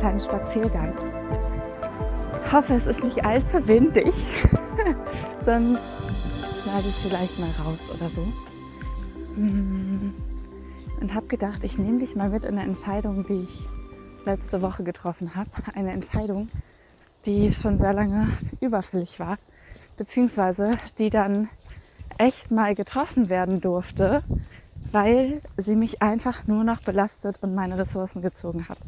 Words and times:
kleinen 0.00 0.20
Spaziergang. 0.20 0.94
Hoffe, 2.50 2.74
es 2.74 2.86
ist 2.86 3.04
nicht 3.04 3.24
allzu 3.24 3.66
windig, 3.68 4.12
sonst 5.44 5.82
schneide 6.62 6.88
ich 6.88 6.96
es 6.96 7.02
vielleicht 7.02 7.38
mal 7.38 7.50
raus 7.62 7.78
oder 7.94 8.08
so. 8.10 8.26
Und 9.36 11.14
habe 11.14 11.26
gedacht, 11.26 11.62
ich 11.64 11.76
nehme 11.78 11.98
dich 11.98 12.16
mal 12.16 12.30
mit 12.30 12.44
in 12.44 12.58
eine 12.58 12.62
Entscheidung, 12.62 13.26
die 13.26 13.42
ich 13.42 13.68
letzte 14.24 14.62
Woche 14.62 14.84
getroffen 14.84 15.34
habe. 15.34 15.50
Eine 15.74 15.92
Entscheidung, 15.92 16.48
die 17.26 17.52
schon 17.52 17.76
sehr 17.76 17.92
lange 17.92 18.28
überfällig 18.60 19.20
war, 19.20 19.38
beziehungsweise 19.98 20.78
die 20.98 21.10
dann 21.10 21.50
echt 22.16 22.50
mal 22.50 22.74
getroffen 22.74 23.28
werden 23.28 23.60
durfte, 23.60 24.22
weil 24.92 25.42
sie 25.58 25.76
mich 25.76 26.00
einfach 26.00 26.46
nur 26.46 26.64
noch 26.64 26.80
belastet 26.80 27.38
und 27.42 27.54
meine 27.54 27.76
Ressourcen 27.76 28.22
gezogen 28.22 28.68
hat. 28.68 28.78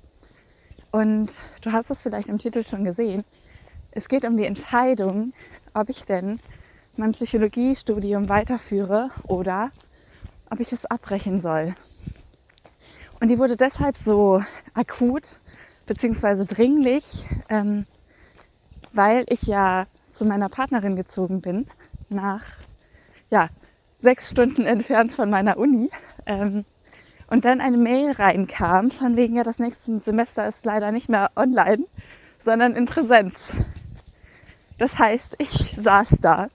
Und 0.92 1.32
du 1.62 1.72
hast 1.72 1.90
es 1.90 2.02
vielleicht 2.02 2.28
im 2.28 2.38
Titel 2.38 2.64
schon 2.64 2.84
gesehen. 2.84 3.24
Es 3.90 4.08
geht 4.08 4.24
um 4.24 4.36
die 4.36 4.44
Entscheidung, 4.44 5.32
ob 5.74 5.88
ich 5.88 6.04
denn 6.04 6.38
mein 6.96 7.12
Psychologiestudium 7.12 8.28
weiterführe 8.28 9.10
oder 9.26 9.70
ob 10.50 10.60
ich 10.60 10.70
es 10.70 10.84
abbrechen 10.84 11.40
soll. 11.40 11.74
Und 13.20 13.30
die 13.30 13.38
wurde 13.38 13.56
deshalb 13.56 13.96
so 13.96 14.42
akut 14.74 15.40
bzw. 15.86 16.44
dringlich, 16.44 17.26
ähm, 17.48 17.86
weil 18.92 19.24
ich 19.28 19.42
ja 19.42 19.86
zu 20.10 20.26
meiner 20.26 20.50
Partnerin 20.50 20.94
gezogen 20.94 21.40
bin 21.40 21.66
nach 22.10 22.44
ja, 23.30 23.48
sechs 23.98 24.30
Stunden 24.30 24.66
entfernt 24.66 25.12
von 25.12 25.30
meiner 25.30 25.56
Uni. 25.56 25.90
Ähm, 26.26 26.66
und 27.32 27.46
dann 27.46 27.62
eine 27.62 27.78
Mail 27.78 28.12
reinkam, 28.12 28.90
von 28.90 29.16
wegen, 29.16 29.36
ja, 29.36 29.42
das 29.42 29.58
nächste 29.58 29.98
Semester 30.00 30.46
ist 30.46 30.66
leider 30.66 30.92
nicht 30.92 31.08
mehr 31.08 31.30
online, 31.34 31.82
sondern 32.44 32.76
in 32.76 32.84
Präsenz. 32.84 33.54
Das 34.76 34.98
heißt, 34.98 35.36
ich 35.38 35.74
saß 35.78 36.18
da, 36.20 36.48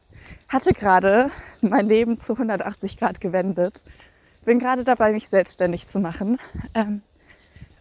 hatte 0.47 0.73
gerade 0.73 1.31
mein 1.61 1.87
Leben 1.87 2.19
zu 2.19 2.33
180 2.33 2.97
Grad 2.97 3.19
gewendet, 3.19 3.81
bin 4.45 4.59
gerade 4.59 4.83
dabei, 4.83 5.13
mich 5.13 5.29
selbstständig 5.29 5.87
zu 5.87 5.99
machen. 5.99 6.37
Ähm, 6.75 7.01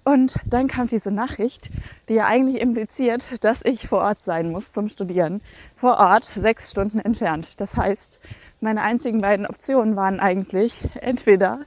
und 0.02 0.36
dann 0.46 0.66
kam 0.66 0.88
diese 0.88 1.10
Nachricht, 1.10 1.68
die 2.08 2.14
ja 2.14 2.24
eigentlich 2.24 2.62
impliziert, 2.62 3.44
dass 3.44 3.60
ich 3.62 3.88
vor 3.88 4.00
Ort 4.00 4.24
sein 4.24 4.50
muss 4.50 4.72
zum 4.72 4.88
Studieren. 4.88 5.42
Vor 5.74 5.98
Ort, 5.98 6.32
sechs 6.34 6.70
Stunden 6.70 6.98
entfernt. 7.00 7.50
Das 7.58 7.76
heißt, 7.76 8.20
meine 8.60 8.80
einzigen 8.80 9.20
beiden 9.20 9.46
Optionen 9.46 9.96
waren 9.96 10.18
eigentlich 10.18 10.88
entweder 11.02 11.60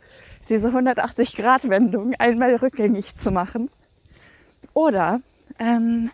diese 0.49 0.69
180-Grad-Wendung 0.69 2.15
einmal 2.15 2.55
rückgängig 2.55 3.15
zu 3.15 3.31
machen 3.31 3.69
oder 4.73 5.21
ähm, 5.59 6.09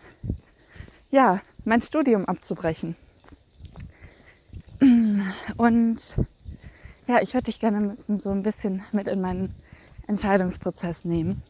ja, 1.10 1.40
mein 1.64 1.82
Studium 1.82 2.26
abzubrechen. 2.26 2.96
Und 5.56 5.96
ja, 7.06 7.20
ich 7.22 7.34
würde 7.34 7.46
dich 7.46 7.60
gerne 7.60 7.96
so 8.18 8.30
ein 8.30 8.42
bisschen 8.42 8.82
mit 8.92 9.08
in 9.08 9.20
meinen 9.20 9.54
Entscheidungsprozess 10.06 11.04
nehmen. 11.04 11.42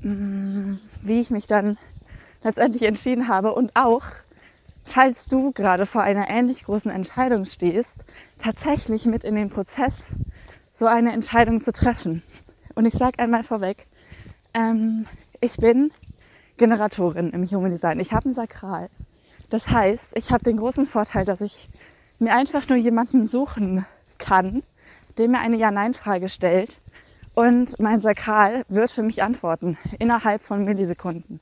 Wie 0.00 1.20
ich 1.20 1.30
mich 1.30 1.46
dann 1.46 1.78
letztendlich 2.42 2.82
entschieden 2.82 3.28
habe 3.28 3.52
und 3.54 3.72
auch, 3.74 4.04
falls 4.84 5.26
du 5.26 5.50
gerade 5.52 5.86
vor 5.86 6.02
einer 6.02 6.28
ähnlich 6.28 6.64
großen 6.64 6.90
Entscheidung 6.90 7.44
stehst, 7.44 8.04
tatsächlich 8.38 9.06
mit 9.06 9.24
in 9.24 9.34
den 9.34 9.50
Prozess 9.50 10.14
so 10.76 10.84
eine 10.86 11.12
Entscheidung 11.12 11.62
zu 11.62 11.72
treffen. 11.72 12.22
Und 12.74 12.84
ich 12.84 12.92
sage 12.92 13.18
einmal 13.18 13.44
vorweg, 13.44 13.86
ähm, 14.52 15.06
ich 15.40 15.56
bin 15.56 15.90
Generatorin 16.58 17.30
im 17.30 17.46
Human 17.46 17.70
Design. 17.70 17.98
Ich 17.98 18.12
habe 18.12 18.28
ein 18.28 18.34
Sakral. 18.34 18.90
Das 19.48 19.70
heißt, 19.70 20.14
ich 20.18 20.30
habe 20.32 20.44
den 20.44 20.58
großen 20.58 20.84
Vorteil, 20.84 21.24
dass 21.24 21.40
ich 21.40 21.66
mir 22.18 22.34
einfach 22.34 22.68
nur 22.68 22.76
jemanden 22.76 23.26
suchen 23.26 23.86
kann, 24.18 24.62
der 25.16 25.30
mir 25.30 25.38
eine 25.38 25.56
Ja-Nein-Frage 25.56 26.28
stellt 26.28 26.82
und 27.32 27.78
mein 27.78 28.02
Sakral 28.02 28.64
wird 28.68 28.90
für 28.90 29.02
mich 29.02 29.22
antworten 29.22 29.78
innerhalb 29.98 30.42
von 30.42 30.62
Millisekunden. 30.62 31.40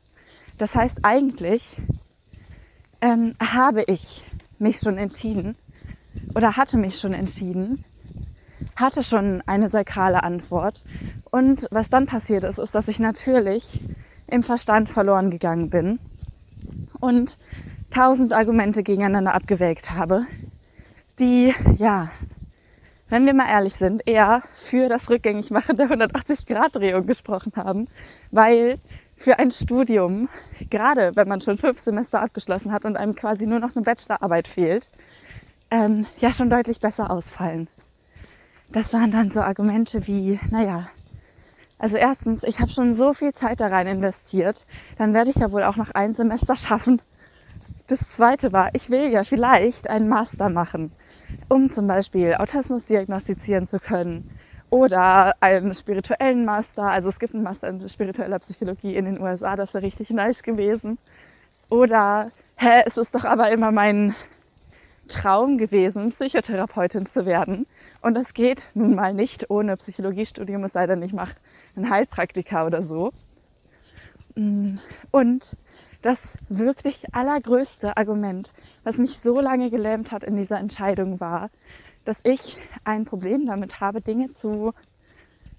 Das 0.58 0.76
heißt, 0.76 1.00
eigentlich 1.02 1.76
ähm, 3.00 3.34
habe 3.40 3.82
ich 3.88 4.24
mich 4.60 4.78
schon 4.78 4.96
entschieden 4.96 5.56
oder 6.36 6.56
hatte 6.56 6.76
mich 6.76 7.00
schon 7.00 7.14
entschieden, 7.14 7.84
hatte 8.76 9.02
schon 9.02 9.42
eine 9.46 9.68
sakrale 9.68 10.22
Antwort. 10.22 10.82
Und 11.30 11.68
was 11.70 11.90
dann 11.90 12.06
passiert 12.06 12.44
ist, 12.44 12.58
ist, 12.58 12.74
dass 12.74 12.88
ich 12.88 12.98
natürlich 12.98 13.80
im 14.26 14.42
Verstand 14.42 14.88
verloren 14.88 15.30
gegangen 15.30 15.70
bin 15.70 15.98
und 17.00 17.36
tausend 17.90 18.32
Argumente 18.32 18.82
gegeneinander 18.82 19.34
abgewägt 19.34 19.92
habe, 19.92 20.26
die, 21.18 21.54
ja, 21.78 22.10
wenn 23.08 23.26
wir 23.26 23.34
mal 23.34 23.48
ehrlich 23.48 23.76
sind, 23.76 24.02
eher 24.06 24.42
für 24.56 24.88
das 24.88 25.08
Rückgängigmachen 25.08 25.76
der 25.76 25.88
180-Grad-Drehung 25.88 27.06
gesprochen 27.06 27.52
haben, 27.54 27.86
weil 28.30 28.78
für 29.16 29.38
ein 29.38 29.50
Studium, 29.50 30.28
gerade 30.70 31.14
wenn 31.14 31.28
man 31.28 31.40
schon 31.40 31.58
fünf 31.58 31.78
Semester 31.78 32.20
abgeschlossen 32.20 32.72
hat 32.72 32.84
und 32.84 32.96
einem 32.96 33.14
quasi 33.14 33.46
nur 33.46 33.60
noch 33.60 33.76
eine 33.76 33.84
Bachelorarbeit 33.84 34.48
fehlt, 34.48 34.88
ähm, 35.70 36.06
ja 36.18 36.32
schon 36.32 36.50
deutlich 36.50 36.80
besser 36.80 37.10
ausfallen. 37.10 37.68
Das 38.74 38.92
waren 38.92 39.12
dann 39.12 39.30
so 39.30 39.40
Argumente 39.40 40.08
wie, 40.08 40.40
naja, 40.50 40.88
also 41.78 41.96
erstens, 41.96 42.42
ich 42.42 42.58
habe 42.58 42.72
schon 42.72 42.92
so 42.92 43.12
viel 43.12 43.32
Zeit 43.32 43.60
da 43.60 43.68
rein 43.68 43.86
investiert, 43.86 44.66
dann 44.98 45.14
werde 45.14 45.30
ich 45.30 45.36
ja 45.36 45.52
wohl 45.52 45.62
auch 45.62 45.76
noch 45.76 45.92
ein 45.92 46.12
Semester 46.12 46.56
schaffen. 46.56 47.00
Das 47.86 48.00
zweite 48.00 48.52
war, 48.52 48.70
ich 48.74 48.90
will 48.90 49.12
ja 49.12 49.22
vielleicht 49.22 49.88
einen 49.88 50.08
Master 50.08 50.48
machen, 50.48 50.90
um 51.48 51.70
zum 51.70 51.86
Beispiel 51.86 52.34
Autismus 52.34 52.84
diagnostizieren 52.84 53.64
zu 53.64 53.78
können 53.78 54.28
oder 54.70 55.40
einen 55.40 55.72
spirituellen 55.72 56.44
Master. 56.44 56.90
Also 56.90 57.10
es 57.10 57.20
gibt 57.20 57.32
einen 57.32 57.44
Master 57.44 57.68
in 57.68 57.88
spiritueller 57.88 58.40
Psychologie 58.40 58.96
in 58.96 59.04
den 59.04 59.20
USA, 59.20 59.54
das 59.54 59.72
wäre 59.74 59.84
richtig 59.84 60.10
nice 60.10 60.42
gewesen. 60.42 60.98
Oder, 61.68 62.32
hä, 62.56 62.82
es 62.86 62.96
ist 62.96 63.14
doch 63.14 63.24
aber 63.24 63.52
immer 63.52 63.70
mein 63.70 64.16
Traum 65.06 65.58
gewesen, 65.58 66.10
Psychotherapeutin 66.10 67.06
zu 67.06 67.24
werden. 67.24 67.66
Und 68.04 68.12
das 68.12 68.34
geht 68.34 68.70
nun 68.74 68.94
mal 68.94 69.14
nicht 69.14 69.48
ohne 69.48 69.78
Psychologiestudium, 69.78 70.62
es 70.64 70.74
sei 70.74 70.86
denn, 70.86 71.00
ich 71.00 71.14
mache 71.14 71.36
einen 71.74 71.88
Heilpraktiker 71.88 72.66
oder 72.66 72.82
so. 72.82 73.14
Mm, 74.34 74.76
und 75.10 75.56
das 76.02 76.36
wirklich 76.50 77.14
allergrößte 77.14 77.96
Argument, 77.96 78.52
was 78.82 78.98
mich 78.98 79.20
so 79.20 79.40
lange 79.40 79.70
gelähmt 79.70 80.12
hat 80.12 80.22
in 80.22 80.36
dieser 80.36 80.58
Entscheidung, 80.58 81.18
war, 81.18 81.48
dass 82.04 82.20
ich 82.24 82.58
ein 82.84 83.06
Problem 83.06 83.46
damit 83.46 83.80
habe, 83.80 84.02
Dinge 84.02 84.32
zu, 84.32 84.74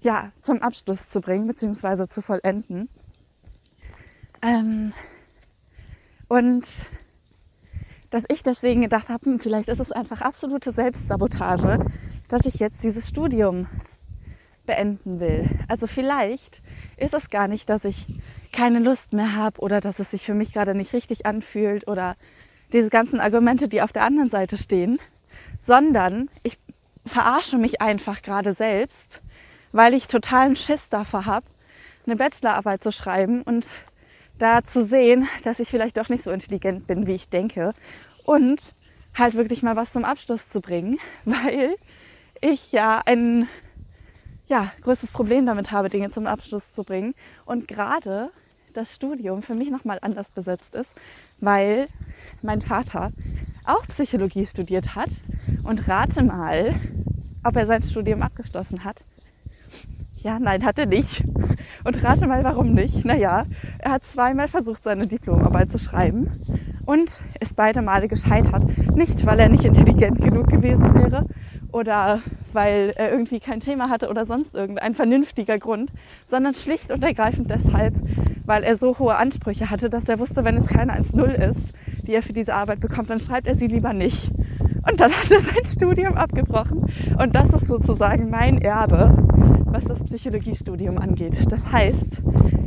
ja, 0.00 0.30
zum 0.40 0.62
Abschluss 0.62 1.10
zu 1.10 1.20
bringen 1.20 1.48
bzw. 1.48 2.06
zu 2.06 2.22
vollenden. 2.22 2.88
Ähm, 4.40 4.92
und 6.28 6.68
dass 8.10 8.22
ich 8.28 8.44
deswegen 8.44 8.82
gedacht 8.82 9.08
habe, 9.08 9.24
hm, 9.24 9.40
vielleicht 9.40 9.68
ist 9.68 9.80
es 9.80 9.90
einfach 9.90 10.20
absolute 10.20 10.72
Selbstsabotage, 10.72 11.84
dass 12.28 12.46
ich 12.46 12.54
jetzt 12.54 12.82
dieses 12.82 13.08
Studium 13.08 13.68
beenden 14.66 15.20
will. 15.20 15.48
Also 15.68 15.86
vielleicht 15.86 16.60
ist 16.96 17.14
es 17.14 17.30
gar 17.30 17.48
nicht, 17.48 17.68
dass 17.68 17.84
ich 17.84 18.06
keine 18.52 18.80
Lust 18.80 19.12
mehr 19.12 19.34
habe 19.36 19.60
oder 19.60 19.80
dass 19.80 19.98
es 19.98 20.10
sich 20.10 20.22
für 20.22 20.34
mich 20.34 20.52
gerade 20.52 20.74
nicht 20.74 20.92
richtig 20.92 21.24
anfühlt 21.24 21.86
oder 21.88 22.16
diese 22.72 22.90
ganzen 22.90 23.20
Argumente, 23.20 23.68
die 23.68 23.82
auf 23.82 23.92
der 23.92 24.02
anderen 24.02 24.30
Seite 24.30 24.58
stehen, 24.58 24.98
sondern 25.60 26.28
ich 26.42 26.58
verarsche 27.04 27.58
mich 27.58 27.80
einfach 27.80 28.22
gerade 28.22 28.54
selbst, 28.54 29.22
weil 29.72 29.94
ich 29.94 30.08
totalen 30.08 30.56
Schiss 30.56 30.88
davor 30.88 31.26
habe, 31.26 31.46
eine 32.06 32.16
Bachelorarbeit 32.16 32.82
zu 32.82 32.92
schreiben 32.92 33.42
und 33.42 33.66
da 34.38 34.64
zu 34.64 34.84
sehen, 34.84 35.28
dass 35.44 35.60
ich 35.60 35.68
vielleicht 35.68 35.96
doch 35.96 36.08
nicht 36.08 36.22
so 36.22 36.30
intelligent 36.30 36.86
bin, 36.86 37.06
wie 37.06 37.14
ich 37.14 37.28
denke 37.28 37.72
und 38.24 38.74
halt 39.14 39.34
wirklich 39.34 39.62
mal 39.62 39.76
was 39.76 39.92
zum 39.92 40.04
Abschluss 40.04 40.48
zu 40.48 40.60
bringen, 40.60 40.98
weil 41.24 41.76
ich 42.40 42.72
ja 42.72 43.02
ein 43.04 43.48
ja, 44.48 44.72
größtes 44.82 45.10
Problem 45.10 45.46
damit 45.46 45.72
habe, 45.72 45.88
Dinge 45.88 46.10
zum 46.10 46.26
Abschluss 46.26 46.72
zu 46.72 46.84
bringen 46.84 47.14
und 47.44 47.66
gerade 47.66 48.30
das 48.74 48.94
Studium 48.94 49.42
für 49.42 49.54
mich 49.54 49.70
nochmal 49.70 49.98
anders 50.02 50.30
besetzt 50.30 50.74
ist, 50.74 50.94
weil 51.40 51.88
mein 52.42 52.60
Vater 52.60 53.10
auch 53.64 53.86
Psychologie 53.88 54.46
studiert 54.46 54.94
hat 54.94 55.10
und 55.64 55.88
rate 55.88 56.22
mal, 56.22 56.74
ob 57.42 57.56
er 57.56 57.66
sein 57.66 57.82
Studium 57.82 58.22
abgeschlossen 58.22 58.84
hat. 58.84 59.02
Ja, 60.16 60.38
nein, 60.38 60.64
hat 60.64 60.78
er 60.78 60.86
nicht. 60.86 61.24
Und 61.84 62.02
rate 62.02 62.26
mal, 62.26 62.44
warum 62.44 62.74
nicht. 62.74 63.04
Naja, 63.04 63.46
er 63.78 63.92
hat 63.92 64.04
zweimal 64.04 64.48
versucht, 64.48 64.82
seine 64.82 65.06
Diplomarbeit 65.06 65.70
zu 65.70 65.78
schreiben 65.78 66.30
und 66.84 67.22
ist 67.40 67.56
beide 67.56 67.82
Male 67.82 68.08
gescheitert. 68.08 68.64
Nicht, 68.94 69.24
weil 69.24 69.40
er 69.40 69.48
nicht 69.48 69.64
intelligent 69.64 70.20
genug 70.20 70.48
gewesen 70.48 70.94
wäre 70.94 71.26
oder 71.76 72.22
weil 72.54 72.94
er 72.96 73.12
irgendwie 73.12 73.38
kein 73.38 73.60
Thema 73.60 73.90
hatte 73.90 74.08
oder 74.08 74.24
sonst 74.24 74.54
irgendein 74.54 74.94
vernünftiger 74.94 75.58
Grund, 75.58 75.92
sondern 76.26 76.54
schlicht 76.54 76.90
und 76.90 77.04
ergreifend 77.04 77.50
deshalb, 77.50 77.94
weil 78.46 78.64
er 78.64 78.78
so 78.78 78.98
hohe 78.98 79.14
Ansprüche 79.14 79.68
hatte, 79.68 79.90
dass 79.90 80.08
er 80.08 80.18
wusste, 80.18 80.42
wenn 80.42 80.56
es 80.56 80.66
keine 80.66 80.98
1-0 80.98 81.50
ist, 81.50 81.74
die 82.06 82.14
er 82.14 82.22
für 82.22 82.32
diese 82.32 82.54
Arbeit 82.54 82.80
bekommt, 82.80 83.10
dann 83.10 83.20
schreibt 83.20 83.46
er 83.46 83.56
sie 83.56 83.66
lieber 83.66 83.92
nicht. 83.92 84.30
Und 84.90 85.00
dann 85.00 85.12
hat 85.12 85.30
er 85.30 85.40
sein 85.40 85.66
Studium 85.66 86.14
abgebrochen. 86.14 86.86
Und 87.18 87.34
das 87.34 87.52
ist 87.52 87.66
sozusagen 87.66 88.30
mein 88.30 88.62
Erbe, 88.62 89.12
was 89.66 89.84
das 89.84 90.02
Psychologiestudium 90.04 90.96
angeht. 90.96 91.40
Das 91.50 91.70
heißt, 91.70 92.22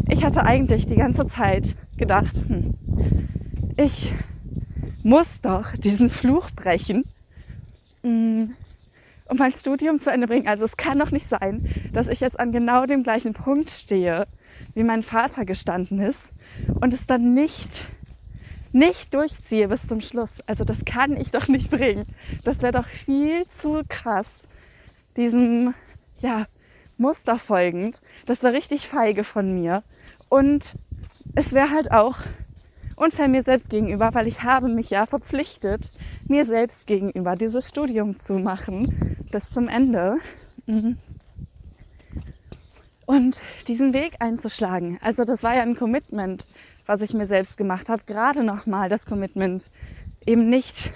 ich 0.09 0.23
hatte 0.23 0.43
eigentlich 0.43 0.85
die 0.85 0.97
ganze 0.97 1.25
Zeit 1.25 1.75
gedacht, 1.97 2.35
hm, 2.47 2.75
ich 3.75 4.13
muss 5.01 5.41
doch 5.41 5.71
diesen 5.71 6.09
Fluch 6.09 6.51
brechen 6.51 7.05
hm, 8.03 8.55
und 9.29 9.39
mein 9.39 9.51
Studium 9.51 9.99
zu 9.99 10.11
Ende 10.11 10.27
bringen. 10.27 10.47
Also 10.47 10.65
es 10.65 10.77
kann 10.77 10.99
doch 10.99 11.11
nicht 11.11 11.27
sein, 11.27 11.67
dass 11.93 12.07
ich 12.07 12.19
jetzt 12.19 12.39
an 12.39 12.51
genau 12.51 12.85
dem 12.85 13.03
gleichen 13.03 13.33
Punkt 13.33 13.69
stehe, 13.69 14.27
wie 14.73 14.83
mein 14.83 15.03
Vater 15.03 15.45
gestanden 15.45 15.99
ist 15.99 16.33
und 16.81 16.93
es 16.93 17.07
dann 17.07 17.33
nicht 17.33 17.87
nicht 18.71 19.13
durchziehe 19.13 19.67
bis 19.67 19.87
zum 19.87 20.01
Schluss. 20.01 20.41
Also 20.45 20.63
das 20.63 20.85
kann 20.85 21.17
ich 21.17 21.31
doch 21.31 21.47
nicht 21.47 21.71
bringen. 21.71 22.05
Das 22.43 22.61
wäre 22.61 22.71
doch 22.71 22.87
viel 22.87 23.47
zu 23.47 23.81
krass, 23.87 24.27
diesem 25.17 25.73
ja, 26.21 26.45
Muster 26.97 27.37
folgend. 27.37 27.99
Das 28.25 28.43
war 28.43 28.53
richtig 28.53 28.87
feige 28.87 29.23
von 29.23 29.53
mir. 29.53 29.83
Und 30.29 30.75
es 31.35 31.53
wäre 31.53 31.71
halt 31.71 31.91
auch 31.91 32.17
unfair 32.99 33.27
mir 33.27 33.43
selbst 33.43 33.69
gegenüber, 33.69 34.13
weil 34.13 34.27
ich 34.27 34.43
habe 34.43 34.67
mich 34.67 34.89
ja 34.89 35.05
verpflichtet, 35.05 35.89
mir 36.27 36.45
selbst 36.45 36.87
gegenüber 36.87 37.35
dieses 37.35 37.67
Studium 37.67 38.17
zu 38.17 38.33
machen 38.33 39.17
bis 39.31 39.49
zum 39.49 39.67
Ende. 39.67 40.17
Mhm. 40.65 40.97
Und 43.05 43.39
diesen 43.67 43.93
Weg 43.93 44.17
einzuschlagen. 44.19 44.99
Also 45.01 45.23
das 45.23 45.41
war 45.41 45.55
ja 45.55 45.63
ein 45.63 45.75
Commitment 45.75 46.45
was 46.89 47.01
ich 47.01 47.13
mir 47.13 47.27
selbst 47.27 47.55
gemacht 47.55 47.87
habe, 47.87 48.01
gerade 48.07 48.43
nochmal 48.43 48.89
das 48.89 49.05
Commitment, 49.05 49.69
eben 50.25 50.49
nicht 50.49 50.89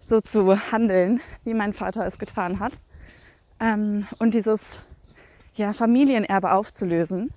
so 0.00 0.22
zu 0.22 0.58
handeln, 0.72 1.20
wie 1.44 1.52
mein 1.52 1.74
Vater 1.74 2.06
es 2.06 2.18
getan 2.18 2.60
hat. 2.60 2.72
Ähm, 3.60 4.06
und 4.20 4.32
dieses 4.32 4.80
ja, 5.54 5.74
Familienerbe 5.74 6.50
aufzulösen, 6.50 7.30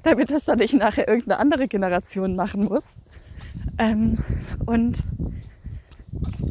damit 0.02 0.30
das 0.30 0.44
dann 0.44 0.58
nicht 0.58 0.74
nachher 0.74 1.08
irgendeine 1.08 1.38
andere 1.38 1.68
Generation 1.68 2.36
machen 2.36 2.64
muss. 2.64 2.84
Ähm, 3.78 4.18
und 4.66 4.98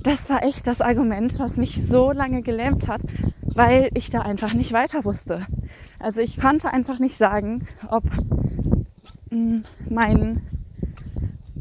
das 0.03 0.29
war 0.29 0.43
echt 0.43 0.67
das 0.67 0.81
Argument, 0.81 1.37
was 1.39 1.57
mich 1.57 1.81
so 1.85 2.11
lange 2.11 2.41
gelähmt 2.41 2.87
hat, 2.87 3.01
weil 3.41 3.89
ich 3.93 4.09
da 4.09 4.21
einfach 4.21 4.53
nicht 4.53 4.71
weiter 4.71 5.03
wusste. 5.05 5.45
Also 5.99 6.21
ich 6.21 6.39
konnte 6.39 6.71
einfach 6.71 6.99
nicht 6.99 7.17
sagen, 7.17 7.67
ob 7.89 8.03
mein, 9.89 10.41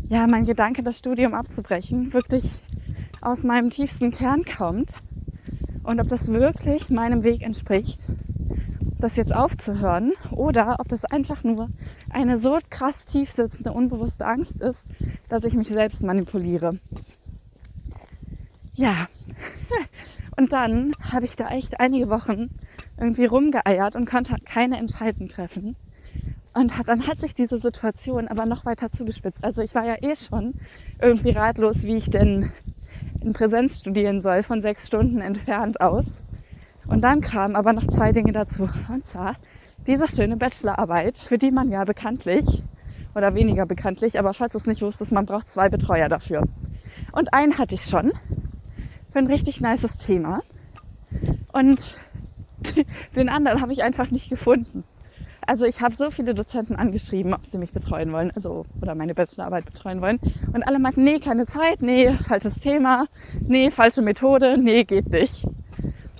ja, 0.09 0.27
mein 0.27 0.47
Gedanke, 0.47 0.83
das 0.83 0.99
Studium 0.99 1.35
abzubrechen, 1.35 2.13
wirklich 2.13 2.63
aus 3.21 3.43
meinem 3.43 3.71
tiefsten 3.71 4.11
Kern 4.11 4.45
kommt 4.45 4.93
und 5.83 6.01
ob 6.01 6.09
das 6.09 6.33
wirklich 6.33 6.89
meinem 6.89 7.25
Weg 7.25 7.43
entspricht, 7.43 8.01
das 9.01 9.17
jetzt 9.17 9.35
aufzuhören 9.35 10.13
oder 10.33 10.77
ob 10.79 10.89
das 10.89 11.05
einfach 11.05 11.45
nur 11.45 11.69
eine 12.11 12.39
so 12.39 12.59
krass 12.71 13.05
tief 13.05 13.31
sitzende, 13.31 13.73
unbewusste 13.73 14.27
Angst 14.27 14.61
ist, 14.61 14.85
dass 15.29 15.45
ich 15.45 15.55
mich 15.55 15.69
selbst 15.69 16.03
manipuliere. 16.03 16.79
Ja, 18.75 19.09
und 20.37 20.53
dann 20.53 20.93
habe 21.01 21.25
ich 21.25 21.37
da 21.37 21.49
echt 21.49 21.81
einige 21.81 22.09
Wochen 22.09 22.51
irgendwie 22.99 23.27
rumgeeiert 23.27 23.97
und 23.97 24.09
konnte 24.09 24.37
keine 24.45 24.79
Entscheidung 24.79 25.29
treffen. 25.29 25.77
Und 26.55 26.77
hat, 26.77 26.89
dann 26.89 27.07
hat 27.07 27.19
sich 27.19 27.35
diese 27.35 27.59
Situation 27.59 28.27
aber 28.27 28.45
noch 28.47 28.65
weiter 28.65 28.91
zugespitzt. 28.91 29.45
Also 29.45 29.63
ich 29.63 29.75
war 29.75 29.85
ja 29.85 29.97
eh 30.01 30.17
schon 30.17 30.55
irgendwie 31.01 31.31
ratlos, 31.31 31.85
wie 31.85 31.97
ich 31.97 32.11
denn 32.11 32.53
in 33.21 33.33
Präsenz 33.33 33.81
studieren 33.81 34.21
soll, 34.21 34.43
von 34.43 34.61
sechs 34.61 34.87
Stunden 34.87 35.21
entfernt 35.21 35.81
aus. 35.81 36.23
Und 36.89 37.03
dann 37.03 37.21
kamen 37.21 37.55
aber 37.55 37.73
noch 37.73 37.87
zwei 37.87 38.13
Dinge 38.13 38.33
dazu. 38.33 38.69
Und 38.93 39.07
zwar 39.07 39.35
diese 39.87 40.09
schöne 40.09 40.37
Bachelorarbeit, 40.37 41.17
für 41.17 41.39
die 41.39 41.51
man 41.51 41.71
ja 41.71 41.85
bekanntlich 41.85 42.63
oder 43.15 43.35
weniger 43.35 43.67
bekanntlich, 43.67 44.19
aber 44.19 44.35
falls 44.35 44.53
du 44.53 44.59
es 44.59 44.67
nicht 44.67 44.83
wusstest, 44.83 45.13
man 45.13 45.27
braucht 45.27 45.49
zwei 45.49 45.69
Betreuer 45.69 46.09
dafür. 46.09 46.43
Und 47.13 47.33
einen 47.33 47.59
hatte 47.59 47.75
ich 47.75 47.85
schon 47.85 48.13
für 49.13 49.19
ein 49.19 49.27
richtig 49.27 49.61
nices 49.61 49.97
Thema. 49.97 50.43
Und 51.53 51.97
den 53.17 53.29
anderen 53.29 53.61
habe 53.61 53.73
ich 53.73 53.83
einfach 53.83 54.11
nicht 54.11 54.29
gefunden. 54.29 54.85
Also 55.47 55.65
ich 55.65 55.81
habe 55.81 55.95
so 55.95 56.11
viele 56.11 56.35
Dozenten 56.35 56.77
angeschrieben, 56.77 57.33
ob 57.33 57.47
sie 57.47 57.57
mich 57.57 57.73
betreuen 57.73 58.13
wollen, 58.13 58.31
also 58.35 58.67
oder 58.83 58.95
meine 58.95 59.15
Bachelorarbeit 59.15 59.65
betreuen 59.65 60.03
wollen. 60.03 60.21
Und 60.53 60.63
alle 60.63 60.79
meinten, 60.79 61.05
nee, 61.05 61.21
keine 61.21 61.47
Zeit, 61.47 61.81
nee, 61.81 62.13
falsches 62.29 62.57
Thema, 62.57 63.07
nee, 63.41 63.71
falsche 63.71 64.03
Methode, 64.03 64.59
nee, 64.59 64.85
geht 64.85 65.09
nicht. 65.09 65.47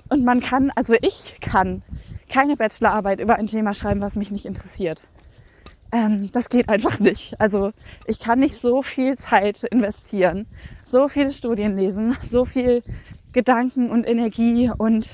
Und 0.09 0.25
man 0.25 0.41
kann, 0.41 0.71
also 0.75 0.95
ich 1.01 1.35
kann 1.39 1.83
keine 2.29 2.55
Bachelorarbeit 2.55 3.19
über 3.19 3.35
ein 3.35 3.47
Thema 3.47 3.73
schreiben, 3.73 4.01
was 4.01 4.15
mich 4.15 4.31
nicht 4.31 4.45
interessiert. 4.45 5.01
Ähm, 5.91 6.31
das 6.31 6.49
geht 6.49 6.69
einfach 6.69 6.99
nicht. 6.99 7.39
Also 7.39 7.71
ich 8.05 8.19
kann 8.19 8.39
nicht 8.39 8.57
so 8.57 8.83
viel 8.83 9.17
Zeit 9.17 9.63
investieren, 9.63 10.47
so 10.85 11.07
viele 11.07 11.33
Studien 11.33 11.75
lesen, 11.75 12.17
so 12.27 12.45
viel 12.45 12.83
Gedanken 13.33 13.89
und 13.89 14.07
Energie 14.07 14.71
und 14.77 15.09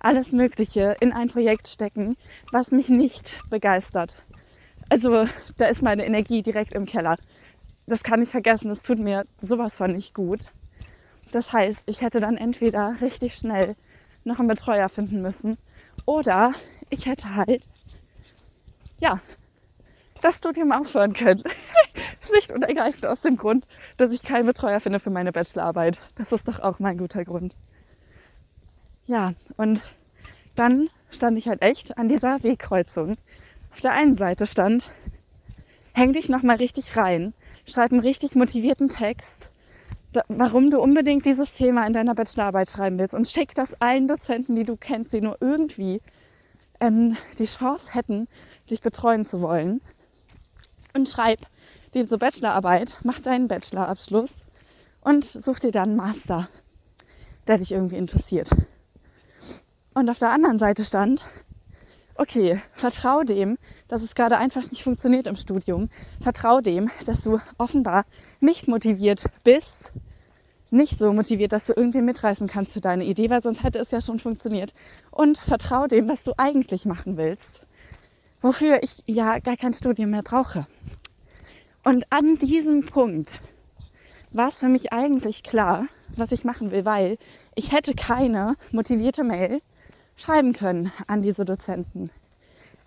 alles 0.00 0.32
Mögliche 0.32 0.96
in 1.00 1.12
ein 1.12 1.28
Projekt 1.28 1.68
stecken, 1.68 2.16
was 2.52 2.70
mich 2.70 2.88
nicht 2.88 3.40
begeistert. 3.50 4.22
Also 4.88 5.26
da 5.56 5.66
ist 5.66 5.82
meine 5.82 6.06
Energie 6.06 6.42
direkt 6.42 6.72
im 6.72 6.86
Keller. 6.86 7.16
Das 7.86 8.02
kann 8.02 8.22
ich 8.22 8.28
vergessen, 8.28 8.70
es 8.70 8.82
tut 8.82 8.98
mir 8.98 9.24
sowas 9.40 9.76
von 9.76 9.92
nicht 9.92 10.14
gut. 10.14 10.40
Das 11.32 11.52
heißt, 11.52 11.80
ich 11.86 12.00
hätte 12.00 12.20
dann 12.20 12.36
entweder 12.36 12.96
richtig 13.00 13.34
schnell 13.34 13.76
noch 14.28 14.38
einen 14.38 14.48
Betreuer 14.48 14.88
finden 14.88 15.20
müssen 15.20 15.58
oder 16.06 16.52
ich 16.90 17.06
hätte 17.06 17.34
halt, 17.34 17.62
ja, 19.00 19.20
das 20.22 20.38
Studium 20.38 20.72
aufhören 20.72 21.12
können. 21.12 21.42
Schlicht 22.20 22.50
und 22.50 22.62
ergreifend 22.62 23.06
aus 23.06 23.20
dem 23.20 23.36
Grund, 23.36 23.66
dass 23.96 24.12
ich 24.12 24.22
keinen 24.22 24.46
Betreuer 24.46 24.80
finde 24.80 25.00
für 25.00 25.10
meine 25.10 25.32
Bachelorarbeit. 25.32 25.98
Das 26.16 26.32
ist 26.32 26.48
doch 26.48 26.60
auch 26.60 26.78
mein 26.78 26.98
guter 26.98 27.24
Grund. 27.24 27.56
Ja, 29.06 29.34
und 29.56 29.90
dann 30.56 30.90
stand 31.10 31.38
ich 31.38 31.48
halt 31.48 31.62
echt 31.62 31.96
an 31.96 32.08
dieser 32.08 32.42
Wegkreuzung. 32.42 33.16
Auf 33.70 33.80
der 33.80 33.92
einen 33.92 34.16
Seite 34.16 34.46
stand, 34.46 34.90
häng 35.92 36.12
dich 36.12 36.28
nochmal 36.28 36.56
richtig 36.56 36.96
rein, 36.96 37.32
schreib 37.64 37.92
einen 37.92 38.00
richtig 38.00 38.34
motivierten 38.34 38.88
Text, 38.88 39.52
warum 40.28 40.70
du 40.70 40.80
unbedingt 40.80 41.24
dieses 41.26 41.54
Thema 41.54 41.86
in 41.86 41.92
deiner 41.92 42.14
Bachelorarbeit 42.14 42.70
schreiben 42.70 42.98
willst 42.98 43.14
und 43.14 43.28
schick 43.28 43.54
das 43.54 43.74
allen 43.80 44.08
Dozenten, 44.08 44.54
die 44.54 44.64
du 44.64 44.76
kennst, 44.76 45.12
die 45.12 45.20
nur 45.20 45.36
irgendwie 45.40 46.00
ähm, 46.80 47.16
die 47.38 47.46
Chance 47.46 47.92
hätten, 47.92 48.28
dich 48.70 48.80
betreuen 48.80 49.24
zu 49.24 49.40
wollen. 49.40 49.80
Und 50.94 51.08
schreib 51.08 51.40
diese 51.94 52.18
Bachelorarbeit, 52.18 52.98
mach 53.02 53.20
deinen 53.20 53.48
Bachelorabschluss 53.48 54.44
und 55.00 55.24
such 55.24 55.60
dir 55.60 55.72
dann 55.72 55.90
einen 55.90 55.96
Master, 55.96 56.48
der 57.46 57.58
dich 57.58 57.72
irgendwie 57.72 57.96
interessiert. 57.96 58.50
Und 59.94 60.08
auf 60.08 60.18
der 60.18 60.30
anderen 60.30 60.58
Seite 60.58 60.84
stand, 60.84 61.24
okay, 62.16 62.60
vertrau 62.72 63.22
dem, 63.22 63.58
dass 63.88 64.02
es 64.02 64.14
gerade 64.14 64.38
einfach 64.38 64.70
nicht 64.70 64.82
funktioniert 64.82 65.26
im 65.26 65.36
Studium. 65.36 65.88
Vertrau 66.20 66.60
dem, 66.60 66.90
dass 67.06 67.22
du 67.22 67.38
offenbar 67.56 68.04
nicht 68.40 68.68
motiviert 68.68 69.24
bist, 69.44 69.92
nicht 70.70 70.98
so 70.98 71.12
motiviert, 71.12 71.52
dass 71.52 71.66
du 71.66 71.72
irgendwie 71.74 72.02
mitreißen 72.02 72.46
kannst 72.46 72.74
für 72.74 72.80
deine 72.80 73.04
Idee, 73.04 73.30
weil 73.30 73.42
sonst 73.42 73.62
hätte 73.62 73.78
es 73.78 73.90
ja 73.90 74.00
schon 74.00 74.18
funktioniert. 74.18 74.74
Und 75.10 75.38
vertrau 75.38 75.86
dem, 75.86 76.08
was 76.08 76.24
du 76.24 76.32
eigentlich 76.36 76.84
machen 76.84 77.16
willst, 77.16 77.62
wofür 78.42 78.82
ich 78.82 79.02
ja 79.06 79.38
gar 79.38 79.56
kein 79.56 79.72
Studium 79.72 80.10
mehr 80.10 80.22
brauche. 80.22 80.66
Und 81.84 82.04
an 82.10 82.36
diesem 82.36 82.84
Punkt 82.84 83.40
war 84.30 84.48
es 84.48 84.58
für 84.58 84.68
mich 84.68 84.92
eigentlich 84.92 85.42
klar, 85.42 85.86
was 86.16 86.32
ich 86.32 86.44
machen 86.44 86.70
will, 86.70 86.84
weil 86.84 87.16
ich 87.54 87.72
hätte 87.72 87.94
keine 87.94 88.56
motivierte 88.72 89.24
Mail 89.24 89.62
schreiben 90.16 90.52
können 90.52 90.92
an 91.06 91.22
diese 91.22 91.44
Dozenten. 91.44 92.10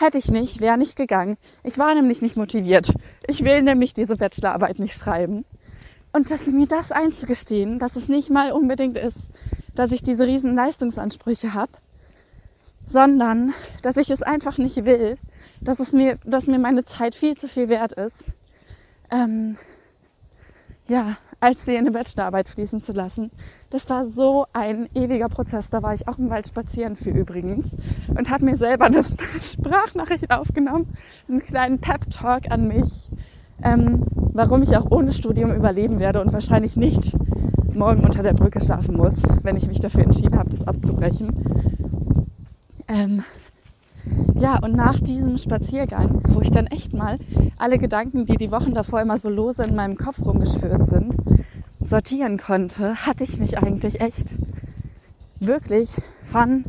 Hätte 0.01 0.17
ich 0.17 0.31
nicht, 0.31 0.62
wäre 0.62 0.79
nicht 0.79 0.96
gegangen. 0.96 1.38
Ich 1.62 1.77
war 1.77 1.93
nämlich 1.93 2.24
nicht 2.24 2.36
motiviert. 2.36 2.91
Ich 3.27 3.46
will 3.46 3.62
nämlich 3.62 3.93
diese 3.93 4.15
Bachelorarbeit 4.15 4.79
nicht 4.79 4.98
schreiben. 4.98 5.46
Und 6.12 6.31
dass 6.31 6.48
mir 6.48 6.65
das 6.65 6.91
einzugestehen, 6.91 7.77
dass 7.77 7.96
es 7.96 8.08
nicht 8.08 8.31
mal 8.31 8.51
unbedingt 8.51 8.98
ist, 8.98 9.29
dass 9.75 9.91
ich 9.91 10.01
diese 10.01 10.25
riesen 10.25 10.55
Leistungsansprüche 10.55 11.53
habe, 11.53 11.74
sondern 12.84 13.53
dass 13.84 13.96
ich 13.98 14.10
es 14.10 14.24
einfach 14.24 14.58
nicht 14.58 14.86
will, 14.86 15.20
dass 15.62 15.79
es 15.79 15.91
mir, 15.91 16.17
dass 16.25 16.48
mir 16.48 16.58
meine 16.58 16.84
Zeit 16.84 17.13
viel 17.13 17.38
zu 17.38 17.48
viel 17.48 17.70
wert 17.70 17.93
ist. 17.93 18.25
Ähm, 19.12 19.55
ja, 20.88 21.17
als 21.42 21.66
sie 21.66 21.74
in 21.74 21.80
eine 21.80 21.92
Bachelorarbeit 21.92 22.48
fließen 22.48 22.82
zu 22.82 22.94
lassen. 22.94 23.32
Das 23.72 23.90
war 23.90 24.06
so 24.06 24.46
ein 24.54 24.88
ewiger 24.94 25.28
Prozess. 25.28 25.70
Da 25.70 25.82
war 25.82 25.94
ich 25.94 26.08
auch 26.08 26.18
im 26.20 26.30
Wald 26.30 26.48
spazieren 26.48 26.96
für 26.96 27.10
übrigens 27.10 27.72
und 28.08 28.30
habe 28.30 28.46
mir 28.46 28.56
selber 28.56 28.86
eine 28.86 29.04
Sprachnachricht 29.42 30.32
aufgenommen, 30.32 30.94
einen 31.28 31.42
kleinen 31.42 31.80
Pep-Talk 31.80 32.52
an 32.52 32.68
mich, 32.68 33.10
ähm, 33.64 34.04
warum 34.34 34.62
ich 34.62 34.78
auch 34.78 34.90
ohne 34.92 35.12
Studium 35.12 35.54
überleben 35.54 36.00
werde 36.00 36.22
und 36.22 36.32
wahrscheinlich 36.32 36.76
nicht 36.76 37.12
morgen 37.74 38.04
unter 38.04 38.22
der 38.22 38.34
Brücke 38.34 38.62
schlafen 38.62 38.96
muss, 38.96 39.16
wenn 39.42 39.58
ich 39.58 39.68
mich 39.68 39.80
dafür 39.80 40.04
entschieden 40.04 40.38
habe, 40.38 40.52
das 40.52 40.68
abzubrechen. 40.68 42.16
Ähm, 42.88 43.24
ja, 44.42 44.58
und 44.58 44.76
nach 44.76 45.00
diesem 45.00 45.38
Spaziergang, 45.38 46.24
wo 46.30 46.42
ich 46.42 46.50
dann 46.50 46.66
echt 46.66 46.94
mal 46.94 47.20
alle 47.60 47.78
Gedanken, 47.78 48.26
die 48.26 48.38
die 48.38 48.50
Wochen 48.50 48.74
davor 48.74 49.00
immer 49.00 49.20
so 49.20 49.30
lose 49.30 49.64
in 49.64 49.76
meinem 49.76 49.96
Kopf 49.96 50.20
rumgeschwört 50.20 50.88
sind, 50.88 51.16
sortieren 51.80 52.40
konnte, 52.40 52.96
hatte 53.06 53.24
ich 53.24 53.38
mich 53.38 53.60
eigentlich 53.60 54.02
echt 54.02 54.38
wirklich 55.40 55.92
von 56.24 56.66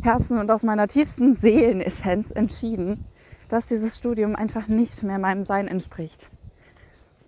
Herzen 0.00 0.38
und 0.38 0.50
aus 0.50 0.62
meiner 0.62 0.88
tiefsten 0.88 1.34
Seelenessenz 1.34 2.30
entschieden, 2.30 3.04
dass 3.50 3.66
dieses 3.66 3.98
Studium 3.98 4.34
einfach 4.34 4.66
nicht 4.68 5.02
mehr 5.02 5.18
meinem 5.18 5.44
Sein 5.44 5.68
entspricht. 5.68 6.30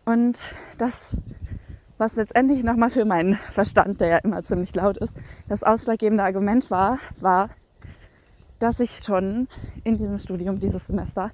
Und 0.07 0.39
das, 0.79 1.15
was 1.99 2.17
letztendlich 2.17 2.65
nochmal 2.65 2.89
für 2.89 3.05
meinen 3.05 3.35
Verstand, 3.53 4.01
der 4.01 4.09
ja 4.09 4.17
immer 4.19 4.43
ziemlich 4.45 4.75
laut 4.75 4.97
ist, 4.97 5.15
das 5.47 5.63
ausschlaggebende 5.63 6.25
Argument 6.25 6.71
war, 6.71 6.99
war, 7.21 7.51
dass 8.65 8.81
ich 8.81 9.03
schon 9.05 9.47
in 9.85 9.99
diesem 9.99 10.19
Studium 10.19 10.59
dieses 10.59 10.87
Semester 10.87 11.31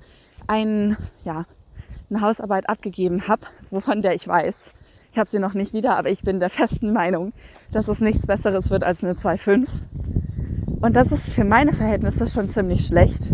ein, 0.49 0.96
ja, 1.25 1.44
eine 2.10 2.20
Hausarbeit 2.22 2.68
abgegeben 2.68 3.28
habe, 3.28 3.42
wovon 3.70 4.02
der 4.02 4.16
ich 4.16 4.26
weiß. 4.26 4.72
Ich 5.12 5.18
habe 5.18 5.30
sie 5.30 5.38
noch 5.38 5.54
nicht 5.54 5.72
wieder, 5.72 5.96
aber 5.96 6.10
ich 6.10 6.22
bin 6.22 6.40
der 6.40 6.50
festen 6.50 6.92
Meinung, 6.92 7.32
dass 7.70 7.87
es 7.87 8.00
nichts 8.00 8.26
Besseres 8.26 8.70
wird 8.70 8.82
als 8.82 9.04
eine 9.04 9.12
2,5. 9.12 9.68
Und 10.80 10.96
das 10.96 11.12
ist 11.12 11.28
für 11.28 11.44
meine 11.44 11.72
Verhältnisse 11.72 12.26
schon 12.26 12.49
ziemlich 12.49 12.84
schlecht. 12.84 13.32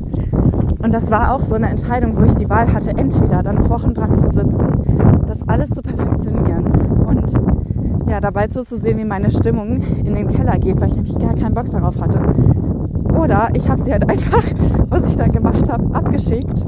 Und 0.79 0.93
das 0.93 1.11
war 1.11 1.33
auch 1.33 1.45
so 1.45 1.55
eine 1.55 1.71
Entscheidung, 1.71 2.17
wo 2.19 2.25
ich 2.25 2.35
die 2.35 2.51
Wahl 2.51 2.71
hatte, 2.71 2.91
entweder 2.91 3.43
dann 3.43 3.55
noch 3.55 3.71
Wochen 3.71 3.95
dran 3.95 4.15
zu 4.15 4.31
sitzen, 4.31 5.25
das 5.27 5.49
alles 5.49 5.71
zu 5.71 5.81
perfektionieren 5.81 6.67
und 7.07 8.11
ja, 8.11 8.21
dabei 8.21 8.49
zuzusehen, 8.49 8.99
wie 8.99 9.05
meine 9.05 9.31
Stimmung 9.31 9.81
in 9.81 10.15
den 10.15 10.29
Keller 10.29 10.59
geht, 10.59 10.79
weil 10.81 10.89
ich 10.89 10.97
nämlich 10.97 11.19
gar 11.19 11.35
keinen 11.35 11.55
Bock 11.55 11.71
darauf 11.71 11.99
hatte. 11.99 12.21
Oder 13.17 13.49
ich 13.55 13.69
habe 13.69 13.83
sie 13.83 13.93
halt 13.93 14.09
einfach, 14.11 14.43
was 14.89 15.05
ich 15.07 15.17
dann 15.17 15.33
gemacht 15.33 15.71
habe, 15.71 15.95
abgeschickt. 15.95 16.65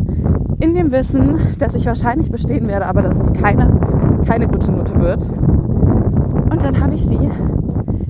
In 0.60 0.74
dem 0.74 0.90
Wissen, 0.90 1.38
dass 1.58 1.74
ich 1.74 1.86
wahrscheinlich 1.86 2.32
bestehen 2.32 2.66
werde, 2.66 2.86
aber 2.86 3.02
dass 3.02 3.20
es 3.20 3.32
keine, 3.32 3.70
keine 4.26 4.48
gute 4.48 4.72
Note 4.72 4.98
wird. 4.98 5.28
Und 6.50 6.62
dann 6.62 6.80
habe 6.80 6.94
ich 6.94 7.04
sie 7.04 7.30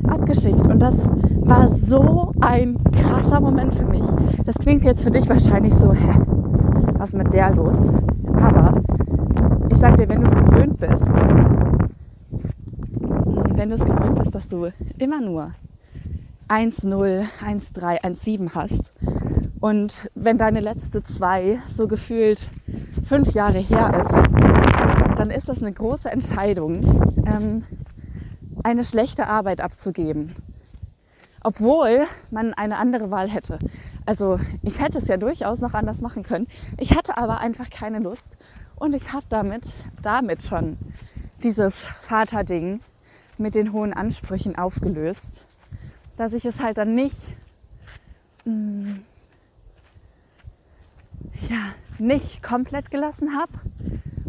abgeschickt. 0.08 0.66
Und 0.66 0.80
das 0.80 1.08
war 1.42 1.68
so 1.74 2.32
ein 2.40 2.78
krasser 2.92 3.40
Moment 3.40 3.74
für 3.74 3.86
mich. 3.86 4.04
Das 4.46 4.54
klingt 4.56 4.84
jetzt 4.84 5.02
für 5.02 5.10
dich 5.10 5.28
wahrscheinlich 5.28 5.74
so, 5.74 5.92
hä, 5.92 6.18
was 6.96 7.12
mit 7.12 7.32
der 7.34 7.54
los? 7.54 7.76
Aber 8.34 8.80
ich 9.68 9.76
sag 9.76 9.96
dir, 9.96 10.08
wenn 10.08 10.22
du 10.22 10.26
es 10.26 10.34
gewöhnt 10.34 10.78
bist, 10.78 11.10
wenn 13.54 13.68
du 13.68 13.74
es 13.74 13.84
gewöhnt 13.84 14.18
bist, 14.18 14.34
dass 14.34 14.48
du 14.48 14.68
immer 14.98 15.20
nur 15.20 15.50
1-0, 16.48 17.26
1-3, 17.40 18.02
1-7 18.02 18.54
hast 18.54 18.92
und 19.60 20.08
wenn 20.14 20.38
deine 20.38 20.60
letzte 20.60 21.02
zwei 21.02 21.58
so 21.74 21.88
gefühlt 21.88 22.48
fünf 23.08 23.32
Jahre 23.32 23.58
her 23.58 24.04
ist, 24.04 24.12
dann 25.18 25.30
ist 25.30 25.48
das 25.48 25.62
eine 25.62 25.72
große 25.72 26.10
Entscheidung, 26.10 27.24
ähm, 27.26 27.64
eine 28.62 28.84
schlechte 28.84 29.26
Arbeit 29.26 29.60
abzugeben. 29.60 30.36
Obwohl 31.42 32.04
man 32.30 32.54
eine 32.54 32.76
andere 32.76 33.10
Wahl 33.10 33.28
hätte. 33.28 33.58
Also 34.06 34.38
ich 34.62 34.80
hätte 34.80 34.98
es 34.98 35.08
ja 35.08 35.16
durchaus 35.16 35.60
noch 35.60 35.74
anders 35.74 36.00
machen 36.00 36.22
können. 36.22 36.46
Ich 36.78 36.96
hatte 36.96 37.18
aber 37.18 37.40
einfach 37.40 37.68
keine 37.68 37.98
Lust 37.98 38.36
und 38.76 38.94
ich 38.94 39.12
habe 39.12 39.26
damit, 39.28 39.66
damit 40.02 40.42
schon 40.44 40.78
dieses 41.42 41.82
Vaterding 42.02 42.80
mit 43.38 43.54
den 43.54 43.72
hohen 43.72 43.92
Ansprüchen 43.92 44.56
aufgelöst 44.56 45.47
dass 46.18 46.34
ich 46.34 46.44
es 46.44 46.60
halt 46.60 46.76
dann 46.76 46.94
nicht, 46.94 47.16
mh, 48.44 48.52
mm, 48.52 49.04
ja, 51.48 51.74
nicht 51.98 52.42
komplett 52.42 52.90
gelassen 52.90 53.36
habe 53.36 53.52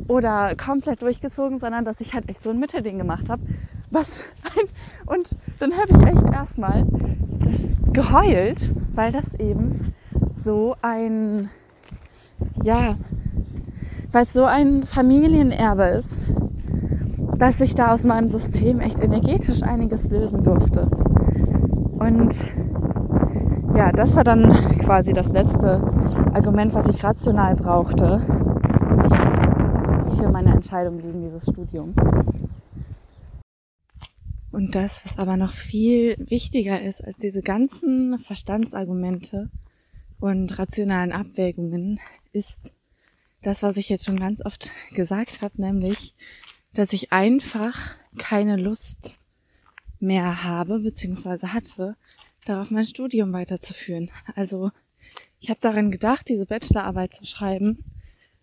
oder 0.07 0.55
komplett 0.55 1.01
durchgezogen, 1.01 1.59
sondern 1.59 1.85
dass 1.85 1.99
ich 1.99 2.13
halt 2.13 2.29
echt 2.29 2.41
so 2.41 2.51
ein 2.51 2.59
Mittelding 2.59 2.97
gemacht 2.97 3.27
habe. 3.29 3.41
Was 3.91 4.23
ein, 4.43 4.67
und 5.07 5.35
dann 5.59 5.73
habe 5.73 5.91
ich 5.91 6.01
echt 6.01 6.23
erstmal 6.31 6.85
geheult, 7.91 8.71
weil 8.93 9.11
das 9.11 9.33
eben 9.35 9.93
so 10.35 10.75
ein, 10.81 11.49
ja, 12.63 12.97
weil 14.11 14.23
es 14.23 14.33
so 14.33 14.45
ein 14.45 14.83
Familienerbe 14.83 15.85
ist, 15.85 16.31
dass 17.37 17.61
ich 17.61 17.73
da 17.73 17.93
aus 17.93 18.03
meinem 18.03 18.27
System 18.27 18.79
echt 18.79 18.99
energetisch 18.99 19.63
einiges 19.63 20.09
lösen 20.09 20.43
durfte. 20.43 20.89
Und 21.99 22.33
ja, 23.75 23.91
das 23.91 24.15
war 24.15 24.23
dann 24.23 24.51
quasi 24.79 25.13
das 25.13 25.29
letzte 25.29 25.81
Argument, 26.33 26.73
was 26.73 26.87
ich 26.87 27.03
rational 27.03 27.55
brauchte 27.55 28.19
für 30.17 30.29
meine 30.29 30.53
Entscheidung 30.53 30.97
gegen 30.97 31.21
dieses 31.21 31.43
Studium. 31.43 31.93
Und 34.51 34.75
das, 34.75 35.05
was 35.05 35.19
aber 35.19 35.37
noch 35.37 35.53
viel 35.53 36.15
wichtiger 36.17 36.81
ist 36.81 37.01
als 37.03 37.19
diese 37.19 37.41
ganzen 37.41 38.17
Verstandsargumente 38.19 39.49
und 40.19 40.57
rationalen 40.57 41.11
Abwägungen, 41.11 41.99
ist 42.33 42.73
das, 43.41 43.63
was 43.63 43.77
ich 43.77 43.89
jetzt 43.89 44.05
schon 44.05 44.19
ganz 44.19 44.45
oft 44.45 44.71
gesagt 44.93 45.41
habe, 45.41 45.61
nämlich, 45.61 46.15
dass 46.73 46.93
ich 46.93 47.11
einfach 47.11 47.95
keine 48.17 48.57
Lust 48.57 49.18
mehr 49.99 50.43
habe 50.43 50.79
beziehungsweise 50.79 51.53
hatte, 51.53 51.95
darauf 52.45 52.71
mein 52.71 52.85
Studium 52.85 53.33
weiterzuführen. 53.33 54.09
Also 54.35 54.71
ich 55.39 55.49
habe 55.49 55.59
daran 55.61 55.91
gedacht, 55.91 56.29
diese 56.29 56.45
Bachelorarbeit 56.45 57.13
zu 57.13 57.25
schreiben 57.25 57.83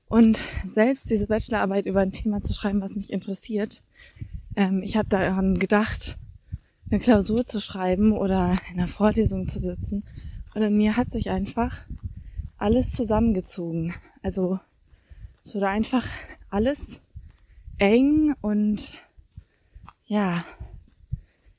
und 0.08 0.40
selbst 0.66 1.10
diese 1.10 1.26
Bachelorarbeit 1.26 1.86
über 1.86 2.00
ein 2.00 2.12
Thema 2.12 2.42
zu 2.42 2.52
schreiben, 2.52 2.80
was 2.80 2.96
mich 2.96 3.12
interessiert. 3.12 3.82
Ähm, 4.54 4.82
ich 4.82 4.96
habe 4.96 5.08
daran 5.08 5.58
gedacht, 5.58 6.18
eine 6.90 7.00
Klausur 7.00 7.46
zu 7.46 7.60
schreiben 7.60 8.12
oder 8.12 8.56
in 8.70 8.78
einer 8.78 8.88
Vorlesung 8.88 9.46
zu 9.46 9.60
sitzen. 9.60 10.04
Und 10.54 10.62
in 10.62 10.76
mir 10.76 10.96
hat 10.96 11.10
sich 11.10 11.30
einfach 11.30 11.86
alles 12.56 12.92
zusammengezogen. 12.92 13.92
Also 14.22 14.58
es 15.44 15.54
wurde 15.54 15.68
einfach 15.68 16.06
alles 16.48 17.02
eng 17.78 18.34
und 18.40 19.02
ja, 20.06 20.44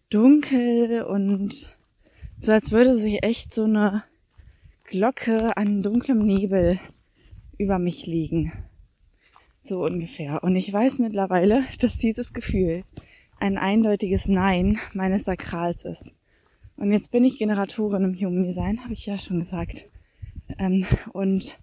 dunkel 0.10 1.04
und 1.04 1.78
so 2.38 2.52
als 2.52 2.72
würde 2.72 2.98
sich 2.98 3.24
echt 3.24 3.54
so 3.54 3.64
eine 3.64 4.04
Glocke 4.84 5.58
an 5.58 5.82
dunklem 5.82 6.26
Nebel 6.26 6.80
über 7.58 7.80
mich 7.80 8.06
liegen. 8.06 8.54
So 9.62 9.84
ungefähr. 9.84 10.44
Und 10.44 10.56
ich 10.56 10.72
weiß 10.72 11.00
mittlerweile, 11.00 11.66
dass 11.80 11.98
dieses 11.98 12.34
Gefühl 12.34 12.84
ein 13.40 13.58
eindeutiges 13.58 14.28
Nein 14.28 14.80
meines 14.94 15.26
Sakrals 15.26 15.84
ist. 15.84 16.14
Und 16.78 16.92
jetzt 16.92 17.12
bin 17.12 17.26
ich 17.26 17.40
Generatorin 17.40 18.04
im 18.04 18.16
Human 18.16 18.44
Design, 18.44 18.84
habe 18.84 18.94
ich 18.94 19.06
ja 19.06 19.18
schon 19.18 19.40
gesagt. 19.40 19.88
Ähm, 20.58 20.86
und 21.12 21.60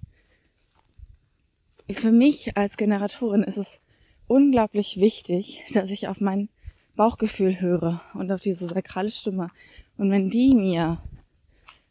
für 1.89 2.13
mich 2.13 2.57
als 2.57 2.77
Generatorin 2.77 3.43
ist 3.43 3.59
es 3.59 3.81
unglaublich 4.27 4.99
wichtig, 5.01 5.65
dass 5.73 5.91
ich 5.91 6.09
auf 6.09 6.21
mein 6.21 6.49
Bauchgefühl 6.97 7.61
höre 7.61 8.01
und 8.15 8.31
auf 8.31 8.41
diese 8.41 8.67
sakrale 8.67 9.11
Stimme. 9.11 9.49
Und 9.97 10.11
wenn 10.11 10.31
die 10.31 10.55
mir 10.55 11.03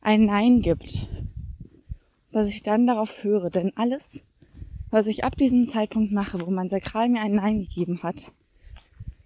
ein 0.02 0.26
Nein 0.26 0.62
gibt, 0.62 1.08
dass 2.32 2.50
ich 2.50 2.64
dann 2.64 2.88
darauf 2.88 3.24
höre, 3.24 3.50
denn 3.50 3.76
alles, 3.76 4.24
was 4.90 5.08
ich 5.08 5.24
ab 5.24 5.38
diesem 5.38 5.68
Zeitpunkt 5.68 6.12
mache, 6.12 6.46
wo 6.46 6.52
mein 6.52 6.70
Sakral 6.70 7.10
mir 7.10 7.22
ein 7.22 7.36
Nein 7.36 7.60
gegeben 7.60 8.04
hat, 8.04 8.32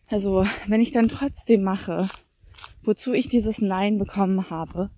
also 0.10 0.46
wenn 0.68 0.82
ich 0.82 0.92
dann 0.92 1.10
trotzdem 1.10 1.64
mache, 1.64 2.08
wozu 2.84 3.14
ich 3.14 3.28
dieses 3.28 3.60
Nein 3.60 3.98
bekommen 3.98 4.50
habe, 4.50 4.90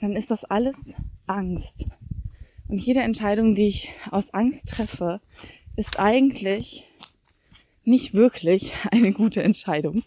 dann 0.00 0.16
ist 0.16 0.30
das 0.30 0.44
alles 0.44 0.96
Angst. 1.26 1.88
Und 2.68 2.78
jede 2.78 3.00
Entscheidung, 3.00 3.54
die 3.54 3.66
ich 3.66 3.90
aus 4.10 4.32
Angst 4.32 4.68
treffe, 4.68 5.20
ist 5.76 5.98
eigentlich 5.98 6.86
nicht 7.90 8.14
wirklich 8.14 8.72
eine 8.90 9.12
gute 9.12 9.42
Entscheidung. 9.42 10.02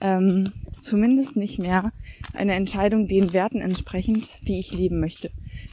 Ähm, 0.00 0.52
zumindest 0.80 1.36
nicht 1.36 1.58
mehr 1.58 1.92
eine 2.34 2.54
Entscheidung 2.54 3.08
den 3.08 3.32
Werten 3.32 3.60
entsprechend, 3.60 4.28
die 4.46 4.60
ich 4.60 4.72
leben 4.72 5.00
möchte. 5.00 5.30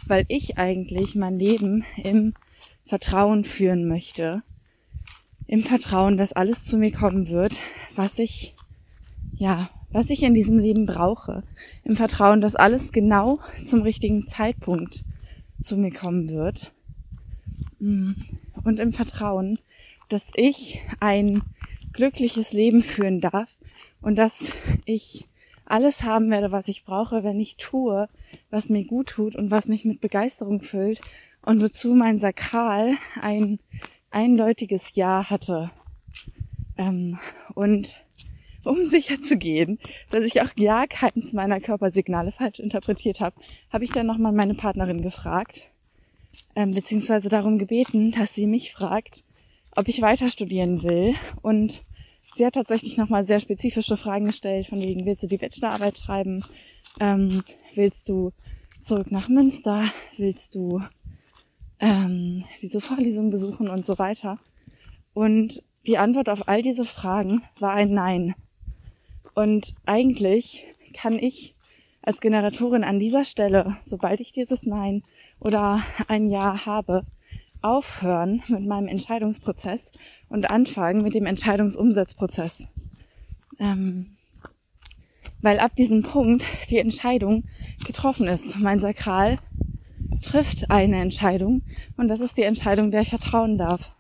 Weil 0.08 0.26
ich 0.30 0.58
eigentlich 0.58 1.16
mein 1.16 1.38
Leben 1.38 1.84
im 2.02 2.34
Vertrauen 2.86 3.44
führen 3.44 3.88
möchte. 3.88 4.44
im 5.48 5.64
Vertrauen, 5.64 6.16
dass 6.16 6.32
alles 6.32 6.64
zu 6.64 6.78
mir 6.78 6.94
kommen 6.94 7.28
wird, 7.28 7.58
was 7.98 8.20
ich, 8.20 8.56
ja, 9.34 9.70
was 9.92 10.10
ich 10.10 10.24
in 10.24 10.34
diesem 10.34 10.58
Leben 10.58 10.86
brauche. 10.86 11.44
Im 11.84 11.98
Vertrauen, 11.98 12.40
dass 12.40 12.56
alles 12.56 12.94
genau 12.94 13.40
zum 13.66 13.82
richtigen 13.82 14.28
Zeitpunkt 14.28 15.04
zu 15.60 15.76
mir 15.76 15.92
kommen 15.92 16.30
wird. 16.30 16.74
Mm. 17.80 18.14
Und 18.64 18.80
im 18.80 18.94
Vertrauen, 18.94 19.60
dass 20.12 20.32
ich 20.36 20.82
ein 21.00 21.42
glückliches 21.94 22.54
Leben 22.54 22.82
führen 22.82 23.22
darf 23.22 23.58
und 24.02 24.16
dass 24.18 24.54
ich 24.86 25.28
alles 25.66 26.04
haben 26.04 26.30
werde, 26.30 26.52
was 26.52 26.68
ich 26.68 26.84
brauche, 26.84 27.24
wenn 27.24 27.40
ich 27.40 27.56
tue, 27.56 28.10
was 28.50 28.70
mir 28.70 28.86
gut 28.86 29.08
tut 29.08 29.36
und 29.36 29.52
was 29.52 29.68
mich 29.68 29.86
mit 29.86 30.02
Begeisterung 30.02 30.62
füllt 30.62 31.02
und 31.42 31.62
wozu 31.62 31.94
mein 31.96 32.20
Sakral 32.20 32.98
ein 33.22 33.60
eindeutiges 34.10 34.96
Ja 34.96 35.30
hatte. 35.30 35.72
Ähm, 36.78 37.20
und 37.56 38.04
um 38.64 38.84
sicher 38.84 39.22
zu 39.22 39.38
gehen, 39.38 39.80
dass 40.10 40.26
ich 40.26 40.42
auch 40.42 40.50
ja 40.58 40.86
keins 40.88 41.34
meiner 41.34 41.62
Körpersignale 41.62 42.32
falsch 42.32 42.60
interpretiert 42.60 43.22
habe, 43.22 43.36
habe 43.72 43.84
ich 43.84 43.92
dann 43.92 44.08
nochmal 44.08 44.34
meine 44.34 44.56
Partnerin 44.56 45.02
gefragt, 45.02 45.72
ähm, 46.56 46.72
beziehungsweise 46.72 47.30
darum 47.30 47.58
gebeten, 47.58 48.12
dass 48.12 48.34
sie 48.34 48.48
mich 48.48 48.74
fragt, 48.74 49.24
ob 49.76 49.88
ich 49.88 50.02
weiter 50.02 50.28
studieren 50.28 50.84
will. 50.84 51.16
Und 51.42 51.84
sie 52.36 52.46
hat 52.46 52.54
tatsächlich 52.54 52.98
nochmal 52.98 53.26
sehr 53.26 53.40
spezifische 53.40 53.98
Fragen 53.98 54.26
gestellt, 54.26 54.68
von 54.68 54.82
wegen, 54.82 55.06
willst 55.06 55.24
du 55.24 55.28
die 55.28 55.38
Bachelorarbeit 55.38 55.98
schreiben? 55.98 56.44
Ähm, 57.00 57.44
willst 57.76 58.10
du 58.10 58.32
zurück 58.80 59.12
nach 59.12 59.30
Münster? 59.30 59.86
Willst 60.18 60.56
du 60.56 60.82
ähm, 61.82 62.46
diese 62.62 62.80
Vorlesung 62.80 63.30
besuchen 63.32 63.68
und 63.68 63.86
so 63.86 63.98
weiter. 63.98 64.40
Und 65.14 65.64
die 65.86 65.98
Antwort 65.98 66.30
auf 66.30 66.48
all 66.48 66.62
diese 66.62 66.86
Fragen 66.86 67.42
war 67.60 67.74
ein 67.74 67.92
Nein. 67.92 68.36
Und 69.34 69.74
eigentlich 69.86 70.66
kann 70.94 71.14
ich 71.14 71.56
als 72.04 72.22
Generatorin 72.22 72.84
an 72.84 73.00
dieser 73.00 73.26
Stelle, 73.26 73.78
sobald 73.84 74.20
ich 74.20 74.32
dieses 74.32 74.66
Nein 74.66 75.04
oder 75.40 75.84
ein 76.08 76.30
Ja 76.30 76.66
habe, 76.66 77.06
aufhören 77.62 78.42
mit 78.48 78.66
meinem 78.66 78.88
Entscheidungsprozess 78.88 79.92
und 80.30 80.50
anfangen 80.50 81.04
mit 81.04 81.16
dem 81.16 81.26
Entscheidungsumsetzprozess. 81.26 82.68
Ähm, 83.60 84.18
weil 85.42 85.60
ab 85.60 85.76
diesem 85.76 86.04
Punkt 86.04 86.46
die 86.70 86.78
Entscheidung 86.78 87.44
getroffen 87.86 88.28
ist. 88.28 88.60
Mein 88.60 88.80
Sakral 88.80 89.38
trifft 90.22 90.70
eine 90.70 91.02
Entscheidung 91.02 91.64
und 91.98 92.08
das 92.08 92.20
ist 92.20 92.38
die 92.38 92.44
Entscheidung, 92.44 92.92
der 92.92 93.02
ich 93.02 93.10
vertrauen 93.10 93.58
darf. 93.58 93.94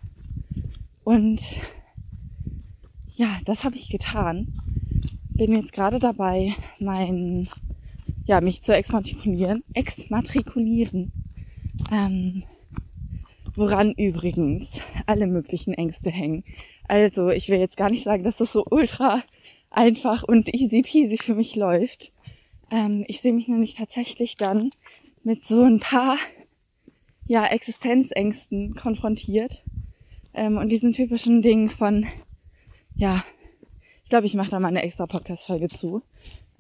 Und 1.03 1.41
ja, 3.08 3.38
das 3.46 3.63
habe 3.63 3.75
ich 3.75 3.89
getan. 3.89 4.53
Bin 5.30 5.53
jetzt 5.53 5.74
gerade 5.74 6.00
dabei, 6.00 6.53
mein, 6.80 7.48
ja, 8.25 8.41
mich 8.41 8.62
zu 8.62 8.75
exmatrikulieren, 8.75 9.63
exmatrikulieren. 9.74 11.12
Ähm, 11.91 12.43
woran 13.62 13.91
übrigens 13.91 14.82
alle 15.06 15.28
möglichen 15.28 15.76
Ängste 15.76 16.10
hängen. 16.10 16.43
Also, 16.88 17.30
ich 17.30 17.47
will 17.47 17.60
jetzt 17.60 17.78
gar 17.78 17.91
nicht 17.91 18.02
sagen, 18.02 18.24
dass 18.24 18.38
das 18.38 18.52
so 18.52 18.65
ultra 18.67 19.21
einfach 19.69 20.24
und 20.24 20.52
easy 20.52 20.82
peasy 20.82 21.17
für 21.17 21.36
mich 21.36 21.56
läuft. 21.56 22.12
Ähm, 22.71 23.06
ich 23.08 23.21
sehe 23.21 23.34
mich 23.34 23.47
nämlich 23.47 23.76
tatsächlich 23.76 24.36
dann 24.36 24.71
mit 25.24 25.43
so 25.43 25.62
ein 25.62 25.80
paar 25.80 26.17
ja, 27.28 27.45
Existenzängsten 27.45 28.74
konfrontiert. 28.74 29.63
Ähm, 30.34 30.58
und 30.58 30.71
diesen 30.71 30.91
typischen 30.91 31.43
Dingen 31.43 31.69
von, 31.69 32.08
ja, 32.95 33.24
ich 34.04 34.10
glaube, 34.10 34.26
ich 34.26 34.34
mache 34.34 34.50
da 34.50 34.60
mal 34.60 34.69
eine 34.69 34.82
extra 34.82 35.06
Podcast-Folge 35.06 35.69
zu, 35.69 36.02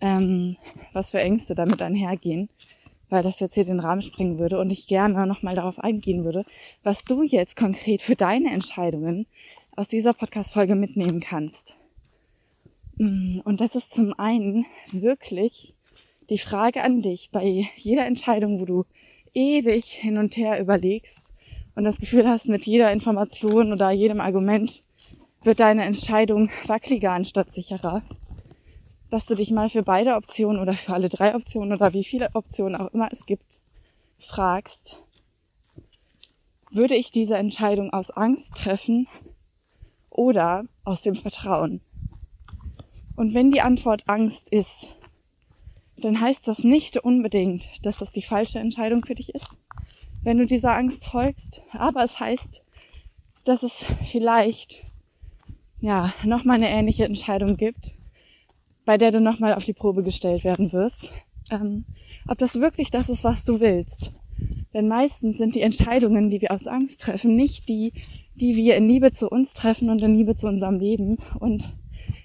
ähm, 0.01 0.55
was 0.93 1.09
für 1.09 1.19
Ängste 1.19 1.55
damit 1.55 1.81
einhergehen, 1.81 2.49
weil 3.11 3.21
das 3.21 3.39
jetzt 3.41 3.53
hier 3.53 3.65
den 3.65 3.81
Rahmen 3.81 4.01
sprengen 4.01 4.39
würde 4.39 4.57
und 4.59 4.71
ich 4.71 4.87
gerne 4.87 5.27
nochmal 5.27 5.53
darauf 5.53 5.77
eingehen 5.77 6.23
würde, 6.23 6.45
was 6.81 7.03
du 7.03 7.21
jetzt 7.21 7.55
konkret 7.55 8.01
für 8.01 8.15
deine 8.15 8.51
Entscheidungen 8.51 9.27
aus 9.75 9.89
dieser 9.89 10.13
Podcast-Folge 10.13 10.75
mitnehmen 10.75 11.19
kannst. 11.19 11.77
Mm, 12.95 13.39
und 13.43 13.61
das 13.61 13.75
ist 13.75 13.93
zum 13.93 14.17
einen 14.17 14.65
wirklich 14.91 15.75
die 16.29 16.37
Frage 16.37 16.83
an 16.83 17.01
dich 17.01 17.29
bei 17.31 17.67
jeder 17.75 18.05
Entscheidung, 18.05 18.61
wo 18.61 18.65
du 18.65 18.85
ewig 19.33 19.85
hin 19.85 20.17
und 20.17 20.37
her 20.37 20.59
überlegst 20.59 21.27
und 21.75 21.83
das 21.83 21.99
Gefühl 21.99 22.27
hast, 22.27 22.47
mit 22.47 22.65
jeder 22.65 22.91
Information 22.91 23.73
oder 23.73 23.91
jedem 23.91 24.21
Argument 24.21 24.83
wird 25.43 25.59
deine 25.59 25.83
Entscheidung 25.83 26.49
wackeliger 26.65 27.11
anstatt 27.11 27.51
sicherer, 27.51 28.03
dass 29.11 29.25
du 29.25 29.35
dich 29.35 29.51
mal 29.51 29.69
für 29.69 29.83
beide 29.83 30.15
Optionen 30.15 30.59
oder 30.59 30.73
für 30.73 30.93
alle 30.93 31.09
drei 31.09 31.35
Optionen 31.35 31.73
oder 31.73 31.93
wie 31.93 32.05
viele 32.05 32.29
Optionen 32.33 32.75
auch 32.75 32.91
immer 32.93 33.09
es 33.11 33.25
gibt, 33.25 33.61
fragst, 34.17 35.03
würde 36.71 36.95
ich 36.95 37.11
diese 37.11 37.35
Entscheidung 37.35 37.91
aus 37.91 38.09
Angst 38.09 38.55
treffen 38.55 39.07
oder 40.09 40.63
aus 40.85 41.01
dem 41.01 41.15
Vertrauen? 41.15 41.81
Und 43.17 43.33
wenn 43.33 43.51
die 43.51 43.61
Antwort 43.61 44.03
Angst 44.07 44.47
ist, 44.49 44.95
dann 45.97 46.21
heißt 46.21 46.47
das 46.47 46.63
nicht 46.63 46.97
unbedingt, 46.97 47.63
dass 47.85 47.97
das 47.97 48.13
die 48.13 48.21
falsche 48.21 48.59
Entscheidung 48.59 49.03
für 49.03 49.15
dich 49.15 49.35
ist, 49.35 49.51
wenn 50.23 50.37
du 50.37 50.45
dieser 50.45 50.73
Angst 50.73 51.05
folgst. 51.05 51.63
Aber 51.73 52.03
es 52.03 52.17
heißt, 52.17 52.63
dass 53.43 53.63
es 53.63 53.85
vielleicht, 54.09 54.85
ja, 55.81 56.13
nochmal 56.23 56.55
eine 56.55 56.69
ähnliche 56.69 57.03
Entscheidung 57.03 57.57
gibt, 57.57 57.95
bei 58.85 58.97
der 58.97 59.11
du 59.11 59.21
nochmal 59.21 59.53
auf 59.53 59.65
die 59.65 59.73
Probe 59.73 60.03
gestellt 60.03 60.43
werden 60.43 60.71
wirst. 60.71 61.11
Ähm, 61.49 61.85
ob 62.27 62.37
das 62.37 62.59
wirklich 62.59 62.91
das 62.91 63.09
ist, 63.09 63.23
was 63.23 63.43
du 63.43 63.59
willst. 63.59 64.13
Denn 64.73 64.87
meistens 64.87 65.37
sind 65.37 65.55
die 65.55 65.61
Entscheidungen, 65.61 66.29
die 66.29 66.41
wir 66.41 66.51
aus 66.51 66.67
Angst 66.67 67.01
treffen, 67.01 67.35
nicht 67.35 67.67
die, 67.67 67.93
die 68.35 68.55
wir 68.55 68.75
in 68.75 68.87
Liebe 68.87 69.11
zu 69.11 69.29
uns 69.29 69.53
treffen 69.53 69.89
und 69.89 70.01
in 70.01 70.15
Liebe 70.15 70.35
zu 70.35 70.47
unserem 70.47 70.79
Leben 70.79 71.17
und 71.39 71.75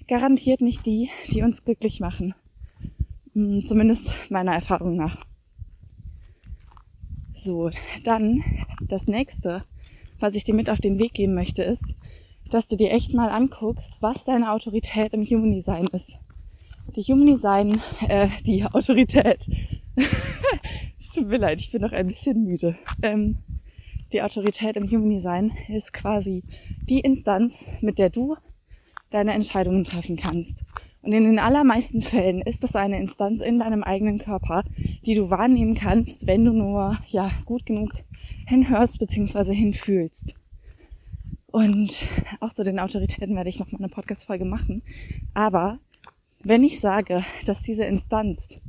garantiert 0.07 0.61
nicht 0.61 0.85
die, 0.85 1.09
die 1.27 1.43
uns 1.43 1.63
glücklich 1.65 1.99
machen. 1.99 2.33
Hm, 3.33 3.65
zumindest 3.65 4.11
meiner 4.29 4.53
Erfahrung 4.53 4.95
nach. 4.95 5.25
So, 7.33 7.69
dann 8.03 8.43
das 8.81 9.07
nächste, 9.07 9.63
was 10.19 10.33
ich 10.33 10.43
dir 10.43 10.55
mit 10.55 10.69
auf 10.69 10.79
den 10.79 10.97
Weg 10.97 11.13
geben 11.13 11.35
möchte, 11.35 11.61
ist, 11.61 11.93
dass 12.49 12.67
du 12.67 12.77
dir 12.77 12.91
echt 12.91 13.13
mal 13.13 13.29
anguckst, 13.29 14.01
was 14.01 14.23
deine 14.23 14.51
Autorität 14.51 15.13
im 15.13 15.23
Human 15.23 15.51
Design 15.51 15.85
ist. 15.87 16.17
Die 16.95 17.01
Human 17.03 17.27
Design, 17.27 17.81
äh, 18.07 18.29
die 18.45 18.63
Autorität. 18.63 19.47
es 19.95 21.09
tut 21.13 21.27
mir 21.27 21.37
leid, 21.37 21.59
ich 21.59 21.71
bin 21.71 21.81
noch 21.81 21.91
ein 21.91 22.07
bisschen 22.07 22.43
müde. 22.43 22.77
Ähm, 23.01 23.37
die 24.13 24.21
Autorität 24.21 24.77
im 24.77 24.89
Human 24.89 25.09
Design 25.09 25.51
ist 25.67 25.93
quasi 25.93 26.43
die 26.87 26.99
Instanz, 26.99 27.65
mit 27.81 27.99
der 27.99 28.09
du 28.09 28.35
deine 29.09 29.33
Entscheidungen 29.33 29.83
treffen 29.83 30.15
kannst. 30.15 30.65
Und 31.01 31.13
in 31.13 31.23
den 31.23 31.39
allermeisten 31.39 32.01
Fällen 32.01 32.41
ist 32.41 32.63
das 32.63 32.75
eine 32.75 32.99
Instanz 32.99 33.41
in 33.41 33.59
deinem 33.59 33.83
eigenen 33.83 34.17
Körper, 34.17 34.63
die 35.05 35.15
du 35.15 35.29
wahrnehmen 35.29 35.75
kannst, 35.75 36.27
wenn 36.27 36.43
du 36.43 36.51
nur 36.51 36.97
ja 37.07 37.31
gut 37.45 37.65
genug 37.65 37.91
hinhörst 38.45 38.99
bzw. 38.99 39.53
hinfühlst. 39.53 40.35
Und 41.45 42.05
auch 42.41 42.53
zu 42.53 42.63
den 42.63 42.79
Autoritäten 42.79 43.35
werde 43.35 43.49
ich 43.49 43.59
noch 43.59 43.71
mal 43.71 43.79
eine 43.79 43.89
Podcast-Folge 43.89 44.45
machen. 44.45 44.83
Aber 45.33 45.79
wenn 46.43 46.63
ich 46.63 46.79
sage, 46.79 47.25
dass 47.45 47.63
diese 47.63 47.85
Instanz, 47.85 48.59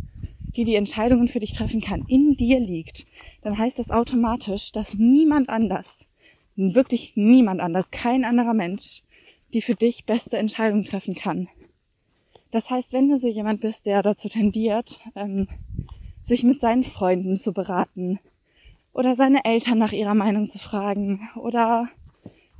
die 0.57 0.65
die 0.65 0.75
Entscheidungen 0.75 1.29
für 1.29 1.39
dich 1.39 1.55
treffen 1.55 1.81
kann, 1.81 2.05
in 2.09 2.37
dir 2.37 2.61
liegt, 2.61 3.07
dann 3.43 3.59
heißt 3.59 3.79
das 3.79 3.91
automatisch, 3.91 4.73
dass 4.73 4.95
niemand 4.95 5.49
anders, 5.49 6.07
wirklich 6.57 7.13
niemand 7.15 7.61
anders, 7.61 7.91
kein 7.91 8.25
anderer 8.25 8.55
Mensch, 8.55 9.03
die 9.53 9.63
für 9.63 9.75
dich 9.75 10.05
beste 10.05 10.37
Entscheidung 10.37 10.83
treffen 10.83 11.15
kann. 11.15 11.49
Das 12.51 12.71
heißt, 12.71 12.93
wenn 12.93 13.09
du 13.09 13.19
so 13.19 13.29
jemand 13.29 13.61
bist, 13.61 13.87
der 13.87 14.03
dazu 14.03 14.29
tendiert, 14.29 15.01
ähm, 15.15 15.49
sich 16.23 16.45
mit 16.45 16.61
seinen 16.61 16.83
Freunden 16.83 17.37
zu 17.37 17.53
beraten 17.53 18.19
oder 18.93 19.17
seine 19.17 19.45
Eltern 19.45 19.79
nach 19.79 19.93
ihrer 19.93 20.15
Meinung 20.15 20.49
zu 20.49 20.59
fragen 20.59 21.29
oder 21.37 21.89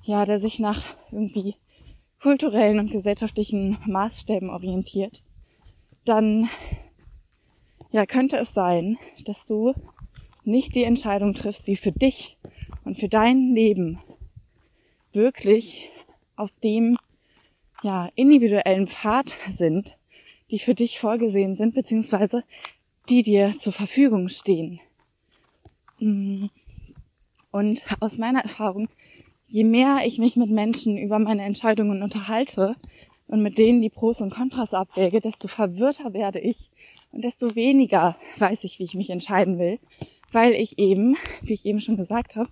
ja, 0.05 0.25
der 0.25 0.39
sich 0.39 0.59
nach 0.59 0.85
irgendwie 1.11 1.57
kulturellen 2.21 2.79
und 2.79 2.91
gesellschaftlichen 2.91 3.79
Maßstäben 3.87 4.51
orientiert, 4.51 5.23
dann 6.05 6.49
ja, 7.91 8.07
könnte 8.07 8.37
es 8.37 8.55
sein, 8.55 8.99
dass 9.25 9.47
du 9.47 9.75
nicht 10.45 10.75
die 10.75 10.85
Entscheidung 10.85 11.35
triffst, 11.35 11.67
die 11.67 11.77
für 11.77 11.93
dich 11.93 12.37
und 12.85 12.99
für 12.99 13.09
dein 13.09 13.55
Leben 13.55 14.01
wirklich 15.13 15.91
auf 16.37 16.51
dem 16.63 16.97
ja, 17.83 18.09
individuellen 18.15 18.89
Pfad 18.89 19.37
sind, 19.49 19.97
die 20.51 20.59
für 20.59 20.75
dich 20.75 20.99
vorgesehen 20.99 21.57
sind, 21.57 21.75
beziehungsweise 21.75 22.45
die 23.09 23.23
dir 23.23 23.57
zur 23.59 23.73
Verfügung 23.73 24.29
stehen. 24.29 24.81
Mm. 25.99 26.47
Und 27.51 27.83
aus 28.01 28.19
meiner 28.19 28.43
Erfahrung 28.43 28.89
je 29.49 29.65
mehr 29.65 30.01
ich 30.05 30.19
mich 30.19 30.37
mit 30.37 30.51
Menschen 30.51 30.97
über 30.97 31.19
meine 31.19 31.43
Entscheidungen 31.43 32.03
unterhalte 32.03 32.77
und 33.27 33.43
mit 33.43 33.59
denen 33.59 33.81
die 33.81 33.91
Pros 33.91 34.21
und 34.21 34.33
Kontras 34.33 34.75
abwäge, 34.75 35.21
desto 35.21 35.49
verwirrter 35.49 36.13
werde 36.13 36.39
ich 36.39 36.71
und 37.13 37.25
desto 37.25 37.55
weniger 37.55 38.17
weiß 38.39 38.65
ich, 38.65 38.79
wie 38.79 38.85
ich 38.85 38.95
mich 38.95 39.11
entscheiden 39.11 39.59
will, 39.59 39.79
weil 40.31 40.53
ich 40.53 40.79
eben, 40.79 41.17
wie 41.43 41.55
ich 41.55 41.65
eben 41.65 41.81
schon 41.81 41.97
gesagt 41.97 42.37
habe, 42.37 42.51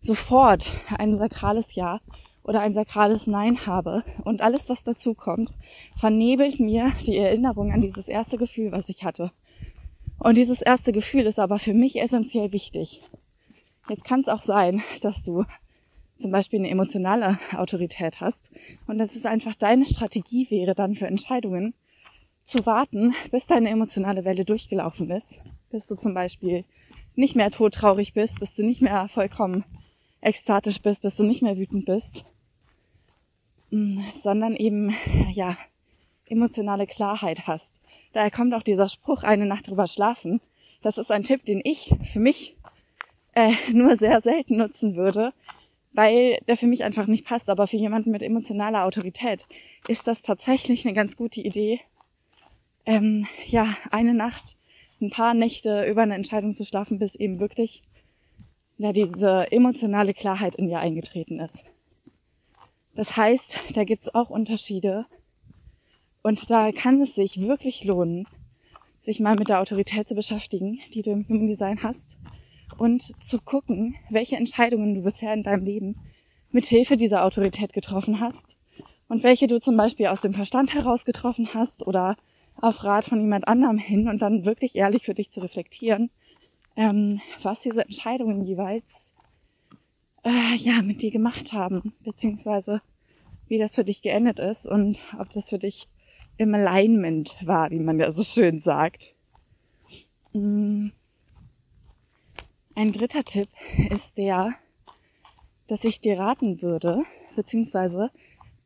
sofort 0.00 0.70
ein 0.96 1.16
sakrales 1.16 1.74
Ja 1.74 2.00
oder 2.42 2.60
ein 2.60 2.74
sakrales 2.74 3.26
Nein 3.26 3.66
habe 3.66 4.04
und 4.24 4.42
alles, 4.42 4.68
was 4.68 4.84
dazu 4.84 5.14
kommt, 5.14 5.52
vernebelt 5.98 6.60
mir 6.60 6.92
die 7.06 7.16
Erinnerung 7.16 7.72
an 7.72 7.80
dieses 7.80 8.08
erste 8.08 8.36
Gefühl, 8.36 8.72
was 8.72 8.88
ich 8.88 9.04
hatte. 9.04 9.32
Und 10.18 10.36
dieses 10.36 10.62
erste 10.62 10.92
Gefühl 10.92 11.26
ist 11.26 11.38
aber 11.38 11.58
für 11.58 11.74
mich 11.74 12.00
essentiell 12.00 12.52
wichtig. 12.52 13.02
Jetzt 13.88 14.04
kann 14.04 14.20
es 14.20 14.28
auch 14.28 14.42
sein, 14.42 14.82
dass 15.00 15.22
du 15.22 15.44
zum 16.18 16.32
Beispiel 16.32 16.58
eine 16.58 16.70
emotionale 16.70 17.38
Autorität 17.56 18.20
hast 18.20 18.50
und 18.86 18.98
dass 18.98 19.16
es 19.16 19.24
einfach 19.24 19.54
deine 19.54 19.86
Strategie 19.86 20.50
wäre, 20.50 20.74
dann 20.74 20.94
für 20.94 21.06
Entscheidungen 21.06 21.74
zu 22.42 22.66
warten, 22.66 23.14
bis 23.30 23.46
deine 23.46 23.70
emotionale 23.70 24.24
Welle 24.24 24.44
durchgelaufen 24.44 25.10
ist, 25.10 25.40
bis 25.70 25.86
du 25.86 25.96
zum 25.96 26.14
Beispiel 26.14 26.64
nicht 27.14 27.36
mehr 27.36 27.50
todtraurig 27.50 28.14
bist, 28.14 28.40
bis 28.40 28.54
du 28.54 28.64
nicht 28.64 28.80
mehr 28.80 29.08
vollkommen 29.08 29.64
ekstatisch 30.20 30.80
bist, 30.80 31.02
bis 31.02 31.16
du 31.16 31.24
nicht 31.24 31.42
mehr 31.42 31.56
wütend 31.56 31.86
bist, 31.86 32.24
mm, 33.70 34.00
sondern 34.14 34.56
eben, 34.56 34.94
ja, 35.32 35.56
emotionale 36.26 36.86
Klarheit 36.86 37.46
hast. 37.46 37.80
Daher 38.12 38.30
kommt 38.30 38.54
auch 38.54 38.62
dieser 38.62 38.88
Spruch, 38.88 39.22
eine 39.22 39.46
Nacht 39.46 39.68
drüber 39.68 39.86
schlafen. 39.86 40.40
Das 40.82 40.98
ist 40.98 41.10
ein 41.10 41.22
Tipp, 41.22 41.44
den 41.44 41.60
ich 41.64 41.94
für 42.04 42.20
mich 42.20 42.56
äh, 43.34 43.52
nur 43.72 43.96
sehr 43.96 44.20
selten 44.20 44.56
nutzen 44.56 44.96
würde, 44.96 45.32
weil 45.98 46.38
der 46.46 46.56
für 46.56 46.68
mich 46.68 46.84
einfach 46.84 47.08
nicht 47.08 47.26
passt. 47.26 47.50
Aber 47.50 47.66
für 47.66 47.76
jemanden 47.76 48.12
mit 48.12 48.22
emotionaler 48.22 48.84
Autorität 48.84 49.48
ist 49.88 50.06
das 50.06 50.22
tatsächlich 50.22 50.86
eine 50.86 50.94
ganz 50.94 51.16
gute 51.16 51.40
Idee, 51.40 51.80
ähm, 52.86 53.26
ja, 53.46 53.76
eine 53.90 54.14
Nacht, 54.14 54.56
ein 55.00 55.10
paar 55.10 55.34
Nächte 55.34 55.86
über 55.86 56.02
eine 56.02 56.14
Entscheidung 56.14 56.54
zu 56.54 56.64
schlafen, 56.64 57.00
bis 57.00 57.16
eben 57.16 57.40
wirklich 57.40 57.82
ja, 58.78 58.92
diese 58.92 59.50
emotionale 59.50 60.14
Klarheit 60.14 60.54
in 60.54 60.68
dir 60.68 60.78
eingetreten 60.78 61.40
ist. 61.40 61.64
Das 62.94 63.16
heißt, 63.16 63.58
da 63.74 63.82
gibt's 63.82 64.14
auch 64.14 64.30
Unterschiede. 64.30 65.04
Und 66.22 66.48
da 66.48 66.70
kann 66.70 67.00
es 67.00 67.16
sich 67.16 67.40
wirklich 67.40 67.82
lohnen, 67.82 68.28
sich 69.00 69.18
mal 69.18 69.34
mit 69.34 69.48
der 69.48 69.58
Autorität 69.58 70.06
zu 70.06 70.14
beschäftigen, 70.14 70.78
die 70.94 71.02
du 71.02 71.10
im 71.10 71.26
Human 71.28 71.48
Design 71.48 71.82
hast 71.82 72.18
und 72.78 73.12
zu 73.22 73.40
gucken, 73.40 73.96
welche 74.10 74.36
Entscheidungen 74.36 74.94
du 74.94 75.02
bisher 75.02 75.32
in 75.34 75.42
deinem 75.42 75.64
Leben 75.64 75.96
mit 76.50 76.66
Hilfe 76.66 76.96
dieser 76.96 77.24
Autorität 77.24 77.72
getroffen 77.72 78.20
hast 78.20 78.58
und 79.08 79.22
welche 79.22 79.46
du 79.46 79.58
zum 79.58 79.76
Beispiel 79.76 80.06
aus 80.06 80.20
dem 80.20 80.34
Verstand 80.34 80.74
heraus 80.74 81.04
getroffen 81.04 81.48
hast 81.54 81.86
oder 81.86 82.16
auf 82.60 82.84
Rat 82.84 83.04
von 83.04 83.20
jemand 83.20 83.48
anderem 83.48 83.78
hin 83.78 84.08
und 84.08 84.20
dann 84.20 84.44
wirklich 84.44 84.76
ehrlich 84.76 85.04
für 85.04 85.14
dich 85.14 85.30
zu 85.30 85.40
reflektieren, 85.40 86.10
ähm, 86.76 87.20
was 87.42 87.60
diese 87.60 87.82
Entscheidungen 87.82 88.44
jeweils 88.44 89.14
äh, 90.24 90.56
ja 90.56 90.82
mit 90.82 91.02
dir 91.02 91.10
gemacht 91.10 91.52
haben, 91.52 91.92
beziehungsweise 92.04 92.82
wie 93.46 93.58
das 93.58 93.74
für 93.74 93.84
dich 93.84 94.02
geendet 94.02 94.38
ist 94.38 94.66
und 94.66 94.98
ob 95.18 95.30
das 95.30 95.48
für 95.48 95.58
dich 95.58 95.88
im 96.36 96.54
Alignment 96.54 97.36
war, 97.44 97.70
wie 97.70 97.80
man 97.80 97.98
ja 97.98 98.12
so 98.12 98.22
schön 98.22 98.60
sagt. 98.60 99.14
Mm. 100.32 100.88
Ein 102.78 102.92
dritter 102.92 103.24
Tipp 103.24 103.48
ist 103.90 104.18
der, 104.18 104.54
dass 105.66 105.82
ich 105.82 106.00
dir 106.00 106.16
raten 106.16 106.62
würde, 106.62 107.02
beziehungsweise 107.34 108.12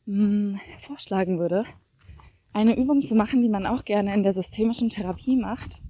mh, 0.04 0.26
mm, 0.26 0.60
vorschlagen 0.80 1.38
würde, 1.38 1.64
eine 2.52 2.76
Übung 2.76 3.00
zu 3.00 3.14
machen, 3.14 3.40
die 3.40 3.48
man 3.48 3.64
auch 3.64 3.86
gerne 3.86 4.12
in 4.12 4.22
der 4.22 4.34
systemischen 4.34 4.90
Therapie 4.90 5.36
macht, 5.36 5.80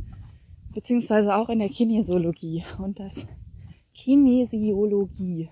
beziehungsweise 0.73 1.35
auch 1.35 1.49
in 1.49 1.59
der 1.59 1.69
Kinesiologie 1.69 2.63
und 2.79 3.01
das 3.01 3.27
Kinesiologie. 3.93 5.51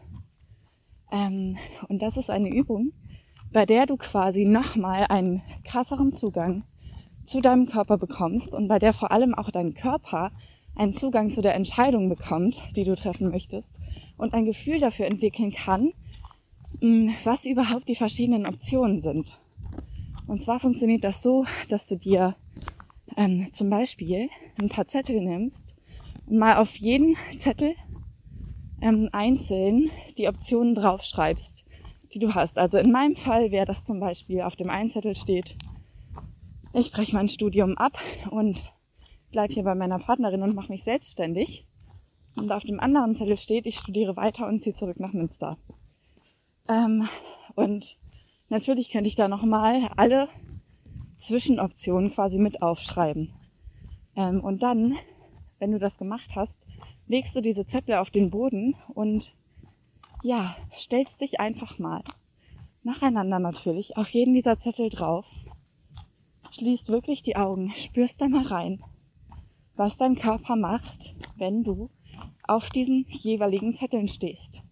Ähm, 1.11 1.57
und 1.89 2.03
das 2.03 2.17
ist 2.17 2.31
eine 2.31 2.55
Übung, 2.55 2.93
bei 3.53 3.67
der 3.67 3.87
du 3.87 3.97
quasi 3.97 4.45
nochmal 4.45 5.07
einen 5.09 5.43
krasseren 5.65 6.13
Zugang 6.13 6.63
zu 7.25 7.41
deinem 7.41 7.67
Körper 7.67 7.99
bekommst 7.99 8.55
und 8.55 8.69
bei 8.69 8.79
der 8.79 8.93
vor 8.93 9.11
allem 9.11 9.35
auch 9.35 9.51
dein 9.51 9.75
Körper 9.75 10.31
einen 10.77 10.93
Zugang 10.93 11.31
zu 11.31 11.43
der 11.43 11.55
Entscheidung 11.55 12.09
bekommt, 12.09 12.61
die 12.77 12.85
du 12.85 12.95
treffen 12.95 13.31
möchtest 13.31 13.79
und 14.17 14.35
ein 14.35 14.45
Gefühl 14.45 14.81
dafür 14.81 15.07
entwickeln 15.07 15.51
kann, 15.51 15.93
mm, 16.81 17.11
was 17.25 17.47
überhaupt 17.47 17.89
die 17.89 17.95
verschiedenen 17.95 18.47
Optionen 18.47 19.01
sind. 19.01 19.41
Und 20.27 20.41
zwar 20.41 20.61
funktioniert 20.61 21.05
das 21.05 21.23
so, 21.23 21.45
dass 21.69 21.87
du 21.87 21.97
dir 21.97 22.37
ähm, 23.17 23.49
zum 23.53 23.69
Beispiel 23.69 24.29
ein 24.61 24.69
paar 24.69 24.87
Zettel 24.87 25.21
nimmst 25.21 25.75
und 26.27 26.39
mal 26.39 26.57
auf 26.57 26.77
jeden 26.77 27.17
Zettel 27.37 27.75
ähm, 28.81 29.09
einzeln 29.13 29.91
die 30.17 30.29
Optionen 30.29 30.75
draufschreibst, 30.75 31.67
die 32.15 32.19
du 32.19 32.35
hast. 32.35 32.59
Also 32.59 32.79
in 32.79 32.93
meinem 32.93 33.17
Fall 33.17 33.51
wäre 33.51 33.67
das 33.67 33.85
zum 33.85 34.01
Beispiel 34.01 34.43
auf 34.43 34.57
dem 34.57 34.71
einen 34.71 34.91
Zettel 34.91 35.17
steht, 35.17 35.57
ich 36.73 36.93
breche 36.93 37.17
mein 37.17 37.29
Studium 37.29 37.77
ab 37.77 37.99
und 38.31 38.63
bleibe 39.31 39.53
hier 39.53 39.65
bei 39.65 39.75
meiner 39.75 39.99
Partnerin 39.99 40.43
und 40.43 40.55
mache 40.55 40.73
mich 40.73 40.85
selbstständig. 40.85 41.67
Und 42.37 42.53
auf 42.53 42.63
dem 42.63 42.81
anderen 42.81 43.15
Zettel 43.15 43.39
steht, 43.39 43.67
ich 43.67 43.77
studiere 43.77 44.17
weiter 44.17 44.47
und 44.47 44.61
ziehe 44.61 44.75
zurück 44.75 45.01
nach 45.01 45.13
Münster. 45.13 45.59
Ähm, 46.69 47.09
und 47.55 47.99
natürlich 48.49 48.91
könnte 48.91 49.09
ich 49.09 49.17
da 49.17 49.29
nochmal 49.29 49.91
alle 49.97 50.29
Zwischenoptionen 51.17 52.11
quasi 52.11 52.39
mit 52.39 52.63
aufschreiben. 52.63 53.33
Ähm, 54.17 54.41
und 54.41 54.63
dann, 54.63 54.97
wenn 55.59 55.73
du 55.73 55.79
das 55.79 55.99
gemacht 55.99 56.31
hast, 56.35 56.61
legst 57.07 57.35
du 57.35 57.41
diese 57.41 57.67
Zettel 57.67 57.97
auf 57.97 58.11
den 58.11 58.31
Boden 58.31 58.77
und 58.95 59.35
ja, 60.23 60.57
stellst 60.77 61.21
dich 61.21 61.41
einfach 61.41 61.79
mal 61.79 62.03
nacheinander 62.83 63.39
natürlich 63.39 63.97
auf 63.97 64.09
jeden 64.11 64.35
dieser 64.35 64.59
Zettel 64.59 64.89
drauf, 64.89 65.27
schließt 66.51 66.89
wirklich 66.89 67.23
die 67.23 67.37
Augen, 67.37 67.71
spürst 67.75 68.21
da 68.21 68.29
mal 68.29 68.47
rein, 68.47 68.83
was 69.81 69.97
dein 69.97 70.15
Körper 70.15 70.57
macht, 70.57 71.17
wenn 71.39 71.65
du 71.65 71.89
auf 72.47 72.69
diesen 72.69 73.07
jeweiligen 73.09 73.73
Zetteln 73.73 74.09
stehst. 74.09 74.63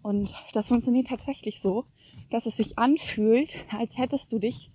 Und 0.00 0.32
das 0.52 0.68
funktioniert 0.68 1.08
tatsächlich 1.08 1.60
so, 1.60 1.84
dass 2.30 2.46
es 2.46 2.56
sich 2.56 2.78
anfühlt, 2.78 3.66
als 3.76 3.98
hättest 3.98 4.32
du 4.32 4.38
dich 4.38 4.70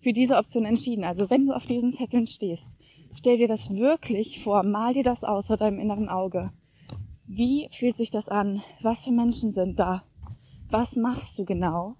für 0.00 0.12
diese 0.12 0.36
Option 0.36 0.66
entschieden. 0.66 1.02
Also 1.02 1.28
wenn 1.30 1.46
du 1.46 1.52
auf 1.52 1.66
diesen 1.66 1.90
Zetteln 1.90 2.28
stehst, 2.28 2.76
stell 3.16 3.38
dir 3.38 3.48
das 3.48 3.70
wirklich 3.74 4.40
vor, 4.40 4.62
mal 4.62 4.94
dir 4.94 5.02
das 5.02 5.24
aus 5.24 5.48
vor 5.48 5.56
deinem 5.56 5.80
inneren 5.80 6.08
Auge. 6.08 6.52
Wie 7.26 7.68
fühlt 7.72 7.96
sich 7.96 8.12
das 8.12 8.28
an? 8.28 8.62
Was 8.80 9.02
für 9.02 9.10
Menschen 9.10 9.52
sind 9.52 9.80
da? 9.80 10.04
Was 10.70 10.94
machst 10.94 11.40
du 11.40 11.44
genau? 11.44 11.96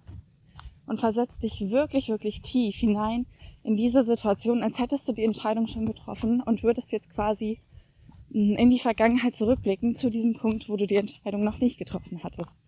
Und 0.86 1.00
versetz 1.00 1.40
dich 1.40 1.68
wirklich, 1.68 2.10
wirklich 2.10 2.42
tief 2.42 2.76
hinein 2.76 3.26
in 3.68 3.76
diese 3.76 4.02
Situation, 4.02 4.62
als 4.62 4.78
hättest 4.78 5.06
du 5.06 5.12
die 5.12 5.24
Entscheidung 5.24 5.66
schon 5.66 5.84
getroffen 5.84 6.40
und 6.40 6.62
würdest 6.62 6.90
jetzt 6.90 7.10
quasi 7.10 7.60
hm, 8.32 8.56
in 8.56 8.70
die 8.70 8.78
Vergangenheit 8.78 9.34
zurückblicken 9.34 9.94
zu 9.94 10.08
diesem 10.08 10.32
Punkt, 10.32 10.70
wo 10.70 10.76
du 10.76 10.86
die 10.86 10.96
Entscheidung 10.96 11.44
noch 11.44 11.60
nicht 11.60 11.78
getroffen 11.78 12.24
hattest. 12.24 12.62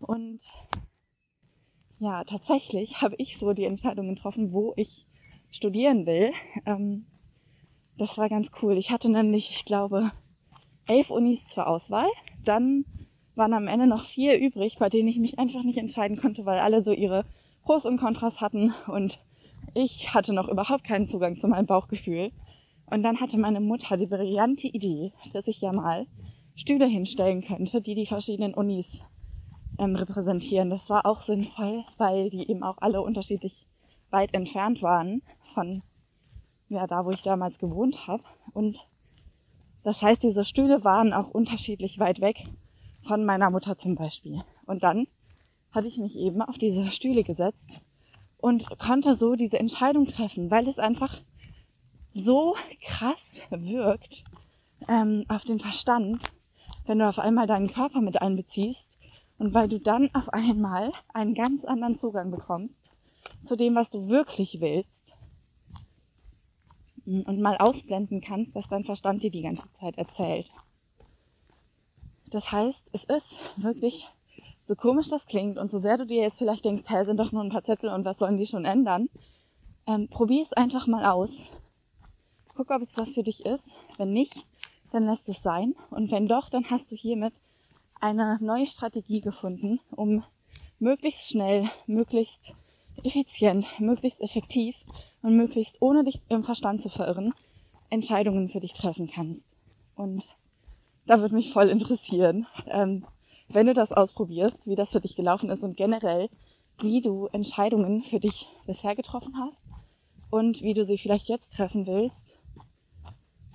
Und 0.00 0.40
ja, 2.00 2.24
tatsächlich 2.24 3.00
habe 3.00 3.14
ich 3.18 3.38
so 3.38 3.52
die 3.52 3.64
Entscheidung 3.64 4.08
getroffen, 4.08 4.52
wo 4.52 4.74
ich 4.76 5.06
studieren 5.50 6.04
will. 6.04 6.32
Ähm, 6.66 7.06
das 7.96 8.18
war 8.18 8.28
ganz 8.28 8.50
cool. 8.60 8.76
Ich 8.76 8.90
hatte 8.90 9.08
nämlich, 9.08 9.50
ich 9.50 9.64
glaube, 9.64 10.10
elf 10.86 11.10
Unis 11.10 11.46
zur 11.46 11.68
Auswahl. 11.68 12.08
Dann 12.44 12.86
waren 13.36 13.54
am 13.54 13.68
Ende 13.68 13.86
noch 13.86 14.04
vier 14.04 14.36
übrig, 14.36 14.78
bei 14.80 14.88
denen 14.88 15.06
ich 15.06 15.20
mich 15.20 15.38
einfach 15.38 15.62
nicht 15.62 15.78
entscheiden 15.78 16.16
konnte, 16.16 16.44
weil 16.44 16.58
alle 16.58 16.82
so 16.82 16.90
ihre 16.90 17.24
Pros 17.62 17.86
und 17.86 17.98
Kontras 17.98 18.40
hatten 18.40 18.74
und 18.88 19.20
ich 19.76 20.14
hatte 20.14 20.32
noch 20.32 20.48
überhaupt 20.48 20.84
keinen 20.84 21.06
Zugang 21.06 21.36
zu 21.36 21.48
meinem 21.48 21.66
Bauchgefühl. 21.66 22.32
Und 22.86 23.02
dann 23.02 23.20
hatte 23.20 23.36
meine 23.36 23.60
Mutter 23.60 23.98
die 23.98 24.06
brillante 24.06 24.68
Idee, 24.68 25.12
dass 25.34 25.48
ich 25.48 25.60
ja 25.60 25.70
mal 25.70 26.06
Stühle 26.54 26.86
hinstellen 26.86 27.44
könnte, 27.44 27.82
die 27.82 27.94
die 27.94 28.06
verschiedenen 28.06 28.54
Unis 28.54 29.02
ähm, 29.78 29.94
repräsentieren. 29.94 30.70
Das 30.70 30.88
war 30.88 31.04
auch 31.04 31.20
sinnvoll, 31.20 31.84
weil 31.98 32.30
die 32.30 32.48
eben 32.50 32.62
auch 32.62 32.78
alle 32.78 33.02
unterschiedlich 33.02 33.66
weit 34.08 34.32
entfernt 34.32 34.80
waren 34.80 35.20
von 35.52 35.82
ja, 36.68 36.86
da, 36.86 37.04
wo 37.04 37.10
ich 37.10 37.22
damals 37.22 37.58
gewohnt 37.58 38.06
habe. 38.06 38.22
Und 38.54 38.88
das 39.82 40.00
heißt, 40.00 40.22
diese 40.22 40.44
Stühle 40.44 40.84
waren 40.84 41.12
auch 41.12 41.28
unterschiedlich 41.28 41.98
weit 41.98 42.22
weg 42.22 42.44
von 43.06 43.26
meiner 43.26 43.50
Mutter 43.50 43.76
zum 43.76 43.94
Beispiel. 43.94 44.42
Und 44.64 44.82
dann 44.82 45.06
hatte 45.70 45.86
ich 45.86 45.98
mich 45.98 46.16
eben 46.16 46.40
auf 46.40 46.56
diese 46.56 46.86
Stühle 46.86 47.24
gesetzt 47.24 47.82
und 48.46 48.78
konnte 48.78 49.16
so 49.16 49.34
diese 49.34 49.58
Entscheidung 49.58 50.04
treffen, 50.04 50.52
weil 50.52 50.68
es 50.68 50.78
einfach 50.78 51.20
so 52.14 52.54
krass 52.80 53.40
wirkt 53.50 54.22
ähm, 54.86 55.24
auf 55.26 55.42
den 55.42 55.58
Verstand, 55.58 56.32
wenn 56.84 57.00
du 57.00 57.08
auf 57.08 57.18
einmal 57.18 57.48
deinen 57.48 57.66
Körper 57.66 58.00
mit 58.00 58.22
einbeziehst 58.22 59.00
und 59.38 59.52
weil 59.52 59.66
du 59.66 59.80
dann 59.80 60.14
auf 60.14 60.28
einmal 60.28 60.92
einen 61.12 61.34
ganz 61.34 61.64
anderen 61.64 61.96
Zugang 61.96 62.30
bekommst 62.30 62.88
zu 63.42 63.56
dem, 63.56 63.74
was 63.74 63.90
du 63.90 64.06
wirklich 64.06 64.60
willst 64.60 65.16
und 67.04 67.40
mal 67.40 67.56
ausblenden 67.56 68.20
kannst, 68.20 68.54
was 68.54 68.68
dein 68.68 68.84
Verstand 68.84 69.24
dir 69.24 69.32
die 69.32 69.42
ganze 69.42 69.68
Zeit 69.72 69.98
erzählt. 69.98 70.52
Das 72.30 72.52
heißt, 72.52 72.90
es 72.92 73.02
ist 73.02 73.38
wirklich, 73.56 74.08
so 74.66 74.74
komisch 74.74 75.08
das 75.08 75.26
klingt 75.26 75.58
und 75.58 75.70
so 75.70 75.78
sehr 75.78 75.96
du 75.96 76.06
dir 76.06 76.22
jetzt 76.22 76.38
vielleicht 76.38 76.64
denkst, 76.64 76.82
hä, 76.88 77.04
sind 77.04 77.18
doch 77.18 77.30
nur 77.30 77.42
ein 77.42 77.50
paar 77.50 77.62
Zettel 77.62 77.88
und 77.88 78.04
was 78.04 78.18
sollen 78.18 78.36
die 78.36 78.46
schon 78.46 78.64
ändern, 78.64 79.08
ähm, 79.86 80.08
probier 80.08 80.42
es 80.42 80.52
einfach 80.52 80.88
mal 80.88 81.04
aus. 81.04 81.52
Guck, 82.56 82.72
ob 82.72 82.82
es 82.82 82.98
was 82.98 83.14
für 83.14 83.22
dich 83.22 83.46
ist. 83.46 83.76
Wenn 83.96 84.12
nicht, 84.12 84.44
dann 84.90 85.04
lässt 85.04 85.28
es 85.28 85.40
sein. 85.40 85.76
Und 85.90 86.10
wenn 86.10 86.26
doch, 86.26 86.50
dann 86.50 86.68
hast 86.68 86.90
du 86.90 86.96
hiermit 86.96 87.34
eine 88.00 88.38
neue 88.40 88.66
Strategie 88.66 89.20
gefunden, 89.20 89.78
um 89.92 90.24
möglichst 90.80 91.30
schnell, 91.30 91.70
möglichst 91.86 92.56
effizient, 93.04 93.68
möglichst 93.78 94.20
effektiv 94.20 94.74
und 95.22 95.36
möglichst 95.36 95.80
ohne 95.80 96.02
dich 96.02 96.20
im 96.28 96.42
Verstand 96.42 96.82
zu 96.82 96.88
verirren, 96.88 97.32
Entscheidungen 97.88 98.48
für 98.48 98.60
dich 98.60 98.72
treffen 98.72 99.08
kannst. 99.08 99.56
Und 99.94 100.26
da 101.06 101.20
würde 101.20 101.36
mich 101.36 101.52
voll 101.52 101.68
interessieren, 101.68 102.48
ähm, 102.66 103.06
wenn 103.48 103.66
du 103.66 103.74
das 103.74 103.92
ausprobierst, 103.92 104.66
wie 104.66 104.74
das 104.74 104.92
für 104.92 105.00
dich 105.00 105.16
gelaufen 105.16 105.50
ist 105.50 105.62
und 105.62 105.76
generell, 105.76 106.28
wie 106.78 107.00
du 107.00 107.26
Entscheidungen 107.28 108.02
für 108.02 108.20
dich 108.20 108.48
bisher 108.66 108.94
getroffen 108.94 109.34
hast 109.38 109.64
und 110.30 110.62
wie 110.62 110.74
du 110.74 110.84
sie 110.84 110.98
vielleicht 110.98 111.28
jetzt 111.28 111.54
treffen 111.54 111.86
willst 111.86 112.38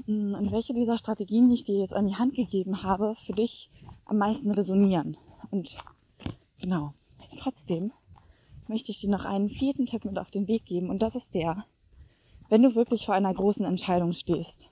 hm, 0.05 0.33
und 0.33 0.51
welche 0.51 0.73
dieser 0.73 0.97
Strategien, 0.97 1.49
die 1.49 1.55
ich 1.55 1.63
dir 1.65 1.77
jetzt 1.77 1.93
an 1.93 2.07
die 2.07 2.15
Hand 2.15 2.35
gegeben 2.35 2.83
habe, 2.83 3.15
für 3.15 3.33
dich 3.33 3.69
am 4.05 4.17
meisten 4.17 4.51
resonieren. 4.51 5.17
Und 5.51 5.77
genau, 6.59 6.93
trotzdem 7.37 7.91
möchte 8.67 8.91
ich 8.91 8.99
dir 8.99 9.09
noch 9.09 9.25
einen 9.25 9.49
vierten 9.49 9.85
Tipp 9.85 10.05
mit 10.05 10.17
auf 10.17 10.31
den 10.31 10.47
Weg 10.47 10.65
geben 10.65 10.89
und 10.89 10.99
das 10.99 11.15
ist 11.15 11.33
der, 11.33 11.65
wenn 12.49 12.63
du 12.63 12.75
wirklich 12.75 13.05
vor 13.05 13.15
einer 13.15 13.33
großen 13.33 13.65
Entscheidung 13.65 14.13
stehst 14.13 14.71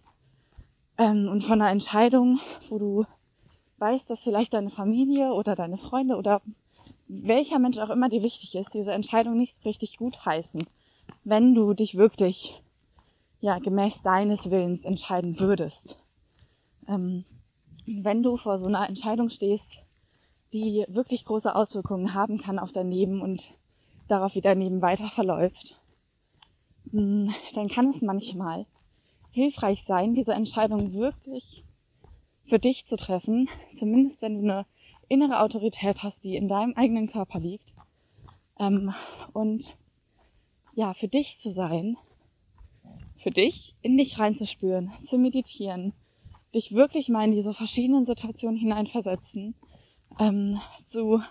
ähm, 0.98 1.28
und 1.30 1.44
von 1.44 1.62
einer 1.62 1.72
Entscheidung, 1.72 2.40
wo 2.70 2.80
du 2.80 3.06
weißt, 3.80 4.10
dass 4.10 4.24
vielleicht 4.24 4.54
deine 4.54 4.70
Familie 4.70 5.34
oder 5.34 5.56
deine 5.56 5.78
Freunde 5.78 6.18
oder 6.18 6.42
welcher 7.08 7.60
Mensch 7.60 7.78
auch 7.80 7.90
immer 7.90 8.10
dir 8.10 8.22
wichtig 8.24 8.56
ist, 8.56 8.74
diese 8.74 8.94
Entscheidung 8.94 9.38
nicht 9.38 9.64
richtig 9.66 9.98
gut 9.98 10.26
heißen, 10.26 10.66
wenn 11.24 11.56
du 11.56 11.74
dich 11.74 11.96
wirklich 11.96 12.62
ja 13.42 13.60
gemäß 13.60 14.02
deines 14.02 14.52
Willens 14.52 14.84
entscheiden 14.86 15.40
würdest. 15.40 15.98
Ähm, 16.88 17.26
wenn 17.86 18.22
du 18.22 18.38
vor 18.38 18.58
so 18.58 18.68
einer 18.68 18.88
Entscheidung 18.88 19.30
stehst, 19.30 19.84
die 20.54 20.86
wirklich 20.88 21.26
große 21.26 21.54
Auswirkungen 21.56 22.14
haben 22.14 22.40
kann 22.40 22.60
auf 22.60 22.72
dein 22.72 22.92
Leben 22.92 23.22
und 23.22 23.54
darauf, 24.08 24.36
wie 24.36 24.42
dein 24.42 24.62
Leben 24.62 24.82
weiter 24.82 25.10
verläuft, 25.10 25.80
hm, 26.92 27.34
dann 27.54 27.68
kann 27.68 27.88
es 27.88 28.02
manchmal 28.02 28.66
hilfreich 29.32 29.84
sein, 29.84 30.14
diese 30.14 30.34
Entscheidung 30.34 30.94
wirklich 30.94 31.64
für 32.50 32.60
dich 32.60 32.86
zu 32.86 32.98
treffen, 32.98 33.48
zumindest 33.74 34.22
wenn 34.22 34.36
du 34.36 34.42
eine 34.42 34.66
innere 35.08 35.42
Autorität 35.42 36.04
hast, 36.04 36.24
die 36.24 36.36
in 36.36 36.48
deinem 36.48 36.74
eigenen 36.76 37.08
Körper 37.08 37.40
liegt. 37.40 37.76
Ähm, 38.60 38.94
und 39.34 39.78
ja, 40.74 40.94
für 40.94 41.08
dich 41.08 41.38
zu 41.38 41.52
sein, 41.52 41.98
für 43.16 43.32
dich 43.32 43.76
in 43.82 43.98
dich 43.98 44.20
reinzuspüren, 44.20 44.92
zu 45.02 45.18
meditieren, 45.18 45.94
dich 46.54 46.74
wirklich 46.74 47.10
mal 47.10 47.26
in 47.26 47.32
diese 47.32 47.54
verschiedenen 47.54 48.06
Situationen 48.06 48.58
hineinversetzen, 48.58 49.56
ähm, 50.20 50.60
zu 50.84 51.22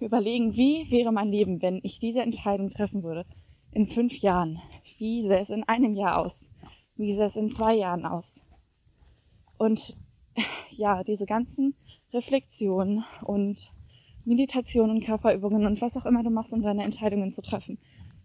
überlegen, 0.00 0.56
wie 0.56 0.90
wäre 0.90 1.12
mein 1.12 1.30
Leben, 1.30 1.62
wenn 1.62 1.80
ich 1.82 2.00
diese 2.00 2.22
Entscheidung 2.22 2.70
treffen 2.70 3.02
würde 3.02 3.24
in 3.70 3.86
fünf 3.86 4.18
Jahren? 4.18 4.60
Wie 4.98 5.22
sähe 5.22 5.40
es 5.40 5.50
in 5.50 5.64
einem 5.64 5.94
Jahr 5.94 6.18
aus? 6.18 6.50
Wie 6.96 7.12
sähe 7.12 7.26
es 7.26 7.36
in 7.36 7.50
zwei 7.50 7.74
Jahren 7.74 8.04
aus? 8.04 8.42
Und 9.58 9.96
ja, 10.70 11.04
diese 11.04 11.26
ganzen 11.26 11.74
Reflexionen 12.12 13.04
und 13.24 13.72
Meditationen 14.24 15.00
Körperübungen 15.00 15.66
und 15.66 15.80
was 15.80 15.96
auch 15.96 16.06
immer 16.06 16.22
du 16.22 16.30
machst, 16.30 16.52
um 16.52 16.62
deine 16.62 16.84
Entscheidungen 16.84 17.32
zu 17.32 17.42
treffen, 17.42 17.78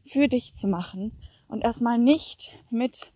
für 0.05 0.27
dich 0.27 0.53
zu 0.53 0.67
machen 0.67 1.11
und 1.47 1.63
erstmal 1.63 1.97
nicht 1.97 2.57
mit 2.69 3.11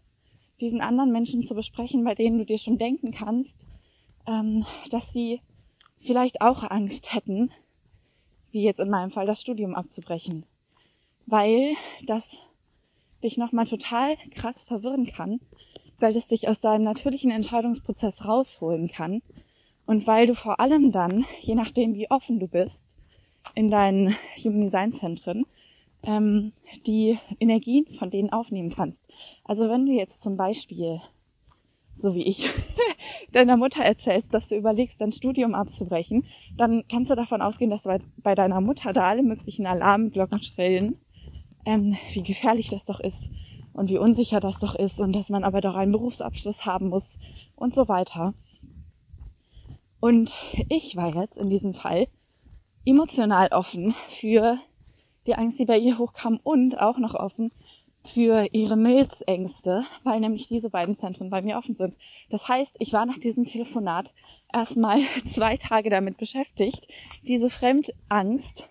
diesen 0.59 0.81
anderen 0.81 1.11
Menschen 1.11 1.43
zu 1.43 1.55
besprechen, 1.55 2.03
bei 2.03 2.15
denen 2.15 2.37
du 2.37 2.45
dir 2.45 2.57
schon 2.57 2.77
denken 2.77 3.11
kannst, 3.11 3.65
ähm, 4.27 4.65
dass 4.89 5.11
sie 5.11 5.41
vielleicht 5.99 6.41
auch 6.41 6.63
Angst 6.63 7.13
hätten, 7.13 7.51
wie 8.51 8.63
jetzt 8.63 8.79
in 8.79 8.89
meinem 8.89 9.11
Fall 9.11 9.25
das 9.25 9.41
Studium 9.41 9.75
abzubrechen, 9.75 10.45
weil 11.25 11.73
das 12.05 12.39
dich 13.23 13.37
nochmal 13.37 13.65
total 13.65 14.17
krass 14.31 14.63
verwirren 14.63 15.05
kann, 15.05 15.39
weil 16.01 16.15
es 16.15 16.27
dich 16.27 16.47
aus 16.47 16.61
deinem 16.61 16.83
natürlichen 16.83 17.31
Entscheidungsprozess 17.31 18.25
rausholen 18.25 18.89
kann. 18.89 19.21
Und 19.85 20.07
weil 20.07 20.27
du 20.27 20.35
vor 20.35 20.59
allem 20.59 20.91
dann, 20.91 21.25
je 21.39 21.55
nachdem 21.55 21.95
wie 21.95 22.09
offen 22.09 22.39
du 22.39 22.47
bist, 22.47 22.85
in 23.55 23.69
deinen 23.69 24.15
Human 24.43 24.61
Design 24.61 24.91
Zentren, 24.91 25.45
ähm, 26.03 26.53
die 26.85 27.19
Energien 27.39 27.85
von 27.97 28.09
denen 28.09 28.31
aufnehmen 28.31 28.73
kannst. 28.73 29.03
Also 29.43 29.69
wenn 29.69 29.85
du 29.85 29.91
jetzt 29.91 30.21
zum 30.21 30.37
Beispiel, 30.37 31.01
so 31.95 32.15
wie 32.15 32.23
ich, 32.23 32.49
deiner 33.31 33.57
Mutter 33.57 33.83
erzählst, 33.83 34.33
dass 34.33 34.49
du 34.49 34.55
überlegst, 34.55 35.01
dein 35.01 35.11
Studium 35.11 35.55
abzubrechen, 35.55 36.25
dann 36.57 36.83
kannst 36.89 37.11
du 37.11 37.15
davon 37.15 37.41
ausgehen, 37.41 37.71
dass 37.71 37.87
bei 38.17 38.35
deiner 38.35 38.61
Mutter 38.61 38.93
da 38.93 39.03
alle 39.09 39.23
möglichen 39.23 39.65
Alarmglocken 39.65 40.41
schrillen, 40.41 40.99
ähm, 41.65 41.97
wie 42.13 42.23
gefährlich 42.23 42.69
das 42.69 42.85
doch 42.85 42.99
ist 42.99 43.29
und 43.73 43.89
wie 43.89 43.97
unsicher 43.97 44.39
das 44.39 44.59
doch 44.59 44.75
ist 44.75 44.99
und 44.99 45.13
dass 45.13 45.29
man 45.29 45.43
aber 45.43 45.61
doch 45.61 45.75
einen 45.75 45.91
Berufsabschluss 45.91 46.65
haben 46.65 46.89
muss 46.89 47.17
und 47.55 47.73
so 47.73 47.87
weiter. 47.87 48.33
Und 49.99 50.33
ich 50.69 50.95
war 50.95 51.15
jetzt 51.15 51.37
in 51.37 51.49
diesem 51.49 51.73
Fall 51.73 52.07
emotional 52.85 53.49
offen 53.49 53.93
für 54.09 54.57
die 55.27 55.35
Angst, 55.35 55.59
die 55.59 55.65
bei 55.65 55.77
ihr 55.77 55.97
hochkam 55.97 56.39
und 56.43 56.79
auch 56.79 56.97
noch 56.97 57.13
offen 57.13 57.51
für 58.03 58.47
ihre 58.51 58.75
Milzängste, 58.75 59.83
weil 60.03 60.19
nämlich 60.19 60.47
diese 60.47 60.69
beiden 60.69 60.95
Zentren 60.95 61.29
bei 61.29 61.41
mir 61.41 61.57
offen 61.57 61.75
sind. 61.75 61.95
Das 62.29 62.47
heißt, 62.47 62.77
ich 62.79 62.93
war 62.93 63.05
nach 63.05 63.19
diesem 63.19 63.45
Telefonat 63.45 64.13
erstmal 64.51 65.01
zwei 65.25 65.57
Tage 65.57 65.89
damit 65.89 66.17
beschäftigt, 66.17 66.87
diese 67.23 67.49
Fremdangst 67.49 68.69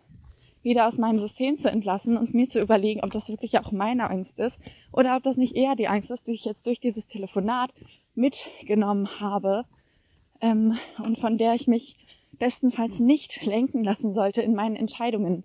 wieder 0.62 0.86
aus 0.86 0.98
meinem 0.98 1.18
System 1.18 1.56
zu 1.56 1.70
entlassen 1.70 2.16
und 2.16 2.34
mir 2.34 2.48
zu 2.48 2.60
überlegen, 2.60 3.00
ob 3.02 3.10
das 3.10 3.28
wirklich 3.28 3.58
auch 3.58 3.72
meine 3.72 4.10
Angst 4.10 4.40
ist 4.40 4.60
oder 4.92 5.16
ob 5.16 5.22
das 5.22 5.36
nicht 5.36 5.56
eher 5.56 5.76
die 5.76 5.88
Angst 5.88 6.10
ist, 6.10 6.26
die 6.26 6.32
ich 6.32 6.44
jetzt 6.44 6.66
durch 6.66 6.80
dieses 6.80 7.06
Telefonat 7.06 7.72
mitgenommen 8.14 9.20
habe 9.20 9.64
ähm, 10.40 10.78
und 11.02 11.18
von 11.18 11.38
der 11.38 11.54
ich 11.54 11.66
mich 11.66 11.96
bestenfalls 12.32 13.00
nicht 13.00 13.44
lenken 13.46 13.84
lassen 13.84 14.12
sollte 14.12 14.42
in 14.42 14.54
meinen 14.54 14.76
Entscheidungen. 14.76 15.44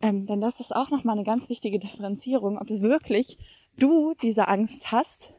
Ähm, 0.00 0.26
denn 0.26 0.40
das 0.40 0.60
ist 0.60 0.74
auch 0.74 0.90
nochmal 0.90 1.16
eine 1.16 1.24
ganz 1.24 1.48
wichtige 1.48 1.78
Differenzierung, 1.78 2.58
ob 2.58 2.68
wirklich 2.68 3.38
du 3.78 4.14
diese 4.22 4.48
Angst 4.48 4.92
hast, 4.92 5.34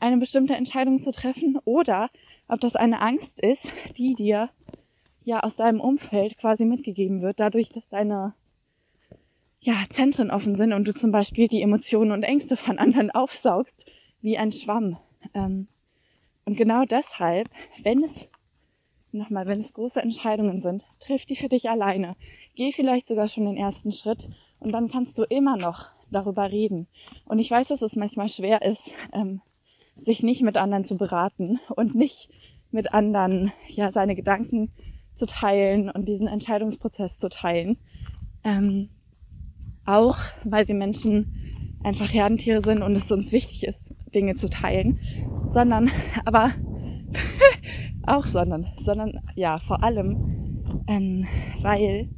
eine 0.00 0.18
bestimmte 0.18 0.54
Entscheidung 0.54 1.00
zu 1.00 1.12
treffen 1.12 1.58
oder 1.64 2.10
ob 2.48 2.60
das 2.60 2.76
eine 2.76 3.00
Angst 3.00 3.40
ist, 3.40 3.72
die 3.96 4.14
dir 4.14 4.50
ja 5.24 5.40
aus 5.40 5.56
deinem 5.56 5.80
Umfeld 5.80 6.38
quasi 6.38 6.64
mitgegeben 6.64 7.22
wird, 7.22 7.40
dadurch, 7.40 7.68
dass 7.68 7.88
deine 7.88 8.34
ja, 9.60 9.74
Zentren 9.90 10.30
offen 10.30 10.56
sind 10.56 10.72
und 10.72 10.86
du 10.88 10.94
zum 10.94 11.12
Beispiel 11.12 11.48
die 11.48 11.62
Emotionen 11.62 12.10
und 12.10 12.24
Ängste 12.24 12.56
von 12.56 12.78
anderen 12.78 13.10
aufsaugst 13.10 13.86
wie 14.20 14.36
ein 14.36 14.52
Schwamm. 14.52 14.98
Ähm, 15.34 15.68
und 16.44 16.56
genau 16.56 16.84
deshalb, 16.84 17.48
wenn 17.84 18.02
es 18.02 18.28
nochmal, 19.12 19.46
wenn 19.46 19.60
es 19.60 19.72
große 19.72 20.02
Entscheidungen 20.02 20.58
sind, 20.58 20.84
triff 20.98 21.26
die 21.26 21.36
für 21.36 21.48
dich 21.48 21.68
alleine. 21.70 22.16
Geh 22.56 22.72
vielleicht 22.72 23.06
sogar 23.06 23.28
schon 23.28 23.44
den 23.44 23.56
ersten 23.56 23.92
Schritt 23.92 24.28
und 24.58 24.72
dann 24.72 24.90
kannst 24.90 25.18
du 25.18 25.24
immer 25.24 25.56
noch 25.56 25.88
darüber 26.10 26.50
reden. 26.50 26.88
Und 27.24 27.38
ich 27.38 27.50
weiß, 27.50 27.68
dass 27.68 27.82
es 27.82 27.96
manchmal 27.96 28.28
schwer 28.28 28.62
ist, 28.62 28.92
ähm, 29.12 29.40
sich 29.96 30.22
nicht 30.22 30.42
mit 30.42 30.56
anderen 30.56 30.84
zu 30.84 30.96
beraten 30.96 31.60
und 31.76 31.94
nicht 31.94 32.28
mit 32.70 32.94
anderen 32.94 33.52
ja 33.68 33.92
seine 33.92 34.16
Gedanken 34.16 34.72
zu 35.14 35.26
teilen 35.26 35.90
und 35.90 36.08
diesen 36.08 36.26
Entscheidungsprozess 36.26 37.18
zu 37.18 37.28
teilen. 37.28 37.78
Ähm, 38.44 38.88
auch 39.84 40.18
weil 40.44 40.68
wir 40.68 40.74
Menschen 40.74 41.78
einfach 41.82 42.12
Herdentiere 42.12 42.60
sind 42.60 42.82
und 42.82 42.96
es 42.96 43.10
uns 43.10 43.32
wichtig 43.32 43.64
ist, 43.64 43.94
Dinge 44.14 44.34
zu 44.36 44.48
teilen, 44.48 45.00
sondern 45.48 45.90
aber 46.24 46.52
auch 48.06 48.26
sondern, 48.26 48.66
sondern 48.82 49.20
ja 49.34 49.58
vor 49.58 49.82
allem, 49.82 50.84
ähm, 50.86 51.26
weil 51.60 52.08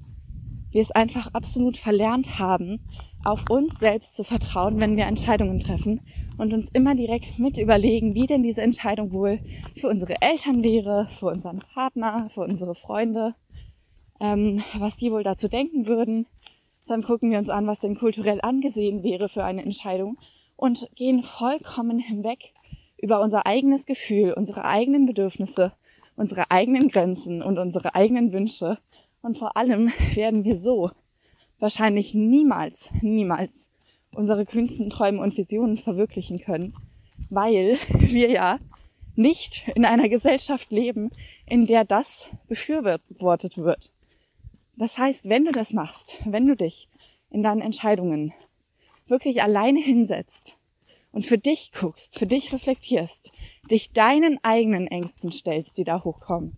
wir 0.71 0.81
es 0.81 0.91
einfach 0.91 1.29
absolut 1.35 1.77
verlernt 1.77 2.39
haben, 2.39 2.81
auf 3.25 3.49
uns 3.49 3.79
selbst 3.79 4.15
zu 4.15 4.23
vertrauen, 4.23 4.81
wenn 4.81 4.97
wir 4.97 5.07
Entscheidungen 5.07 5.59
treffen 5.59 6.01
und 6.39 6.53
uns 6.53 6.71
immer 6.71 6.95
direkt 6.95 7.39
mit 7.39 7.59
überlegen, 7.59 8.15
wie 8.15 8.27
denn 8.27 8.43
diese 8.43 8.63
Entscheidung 8.63 9.13
wohl 9.13 9.39
für 9.81 9.89
unsere 9.89 10.21
Eltern 10.21 10.63
wäre, 10.63 11.09
für 11.19 11.27
unseren 11.27 11.61
Partner, 11.61 12.29
für 12.33 12.43
unsere 12.43 12.75
Freunde, 12.75 13.35
ähm, 14.21 14.63
was 14.79 14.97
die 14.97 15.11
wohl 15.11 15.23
dazu 15.23 15.49
denken 15.49 15.87
würden. 15.87 16.27
Dann 16.87 17.03
gucken 17.03 17.31
wir 17.31 17.39
uns 17.39 17.49
an, 17.49 17.67
was 17.67 17.81
denn 17.81 17.97
kulturell 17.97 18.41
angesehen 18.43 19.03
wäre 19.03 19.29
für 19.29 19.45
eine 19.45 19.63
Entscheidung 19.63 20.19
und 20.57 20.89
gehen 20.95 21.23
vollkommen 21.23 21.99
hinweg 21.99 22.53
über 22.99 23.21
unser 23.21 23.47
eigenes 23.47 23.87
Gefühl, 23.87 24.35
unsere 24.35 24.65
eigenen 24.65 25.07
Bedürfnisse, 25.07 25.73
unsere 26.17 26.51
eigenen 26.51 26.89
Grenzen 26.89 27.43
und 27.43 27.59
unsere 27.59 27.95
eigenen 27.95 28.33
Wünsche. 28.33 28.79
Und 29.23 29.39
vor 29.39 29.57
allem 29.57 29.89
werden 30.15 30.45
wir 30.45 30.57
so 30.57 30.91
wahrscheinlich 31.59 32.15
niemals, 32.15 32.91
niemals 33.03 33.71
unsere 34.15 34.47
kühnsten 34.47 34.91
Träume 34.91 35.21
und 35.21 35.37
Visionen 35.37 35.77
verwirklichen 35.77 36.39
können, 36.39 36.75
weil 37.31 37.79
wir 37.89 38.31
ja 38.31 38.59
nicht 39.17 39.69
in 39.75 39.85
einer 39.85 40.09
Gesellschaft 40.09 40.71
leben, 40.71 41.11
in 41.47 41.67
der 41.67 41.85
das 41.85 42.29
befürwortet 42.49 43.59
wird. 43.59 43.93
Das 44.77 44.99
heißt, 44.99 45.29
wenn 45.29 45.45
du 45.45 45.53
das 45.53 45.73
machst, 45.73 46.17
wenn 46.25 46.47
du 46.47 46.57
dich 46.57 46.89
in 47.31 47.43
deinen 47.43 47.61
Entscheidungen 47.61 48.33
wirklich 49.07 49.43
alleine 49.43 49.81
hinsetzt 49.81 50.57
und 51.13 51.25
für 51.25 51.39
dich 51.39 51.71
guckst, 51.73 52.19
für 52.19 52.27
dich 52.27 52.53
reflektierst, 52.53 53.31
dich 53.71 53.93
deinen 53.93 54.39
eigenen 54.43 54.89
Ängsten 54.89 55.31
stellst, 55.31 55.79
die 55.79 55.85
da 55.85 56.03
hochkommen, 56.03 56.57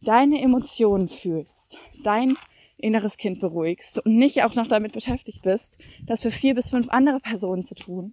deine 0.00 0.40
Emotionen 0.40 1.08
fühlst, 1.08 1.78
dein 2.02 2.36
inneres 2.82 3.16
Kind 3.16 3.40
beruhigst 3.40 4.04
und 4.04 4.16
nicht 4.16 4.42
auch 4.44 4.54
noch 4.54 4.66
damit 4.66 4.92
beschäftigt 4.92 5.42
bist, 5.42 5.78
das 6.04 6.22
für 6.22 6.30
vier 6.30 6.54
bis 6.54 6.70
fünf 6.70 6.88
andere 6.90 7.20
Personen 7.20 7.62
zu 7.62 7.74
tun, 7.74 8.12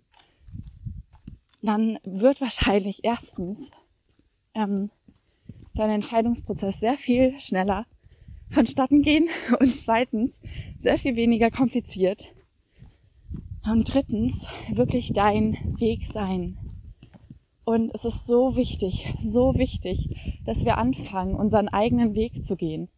dann 1.61 1.99
wird 2.03 2.39
wahrscheinlich 2.39 3.03
erstens 3.03 3.71
ähm, 4.53 4.89
dein 5.75 5.89
Entscheidungsprozess 5.89 6.79
sehr 6.79 6.97
viel 6.97 7.39
schneller 7.39 7.85
vonstatten 8.49 9.01
gehen 9.01 9.29
und 9.59 9.73
zweitens 9.75 10.41
sehr 10.77 10.97
viel 10.97 11.15
weniger 11.15 11.51
kompliziert 11.51 12.33
und 13.69 13.93
drittens 13.93 14.47
wirklich 14.71 15.13
dein 15.13 15.75
Weg 15.79 16.05
sein. 16.05 16.57
Und 17.63 17.93
es 17.93 18.03
ist 18.03 18.25
so 18.25 18.55
wichtig, 18.55 19.13
so 19.21 19.53
wichtig, 19.55 20.41
dass 20.43 20.65
wir 20.65 20.77
anfangen, 20.77 21.35
unseren 21.35 21.67
eigenen 21.67 22.15
Weg 22.15 22.43
zu 22.43 22.55
gehen, 22.55 22.89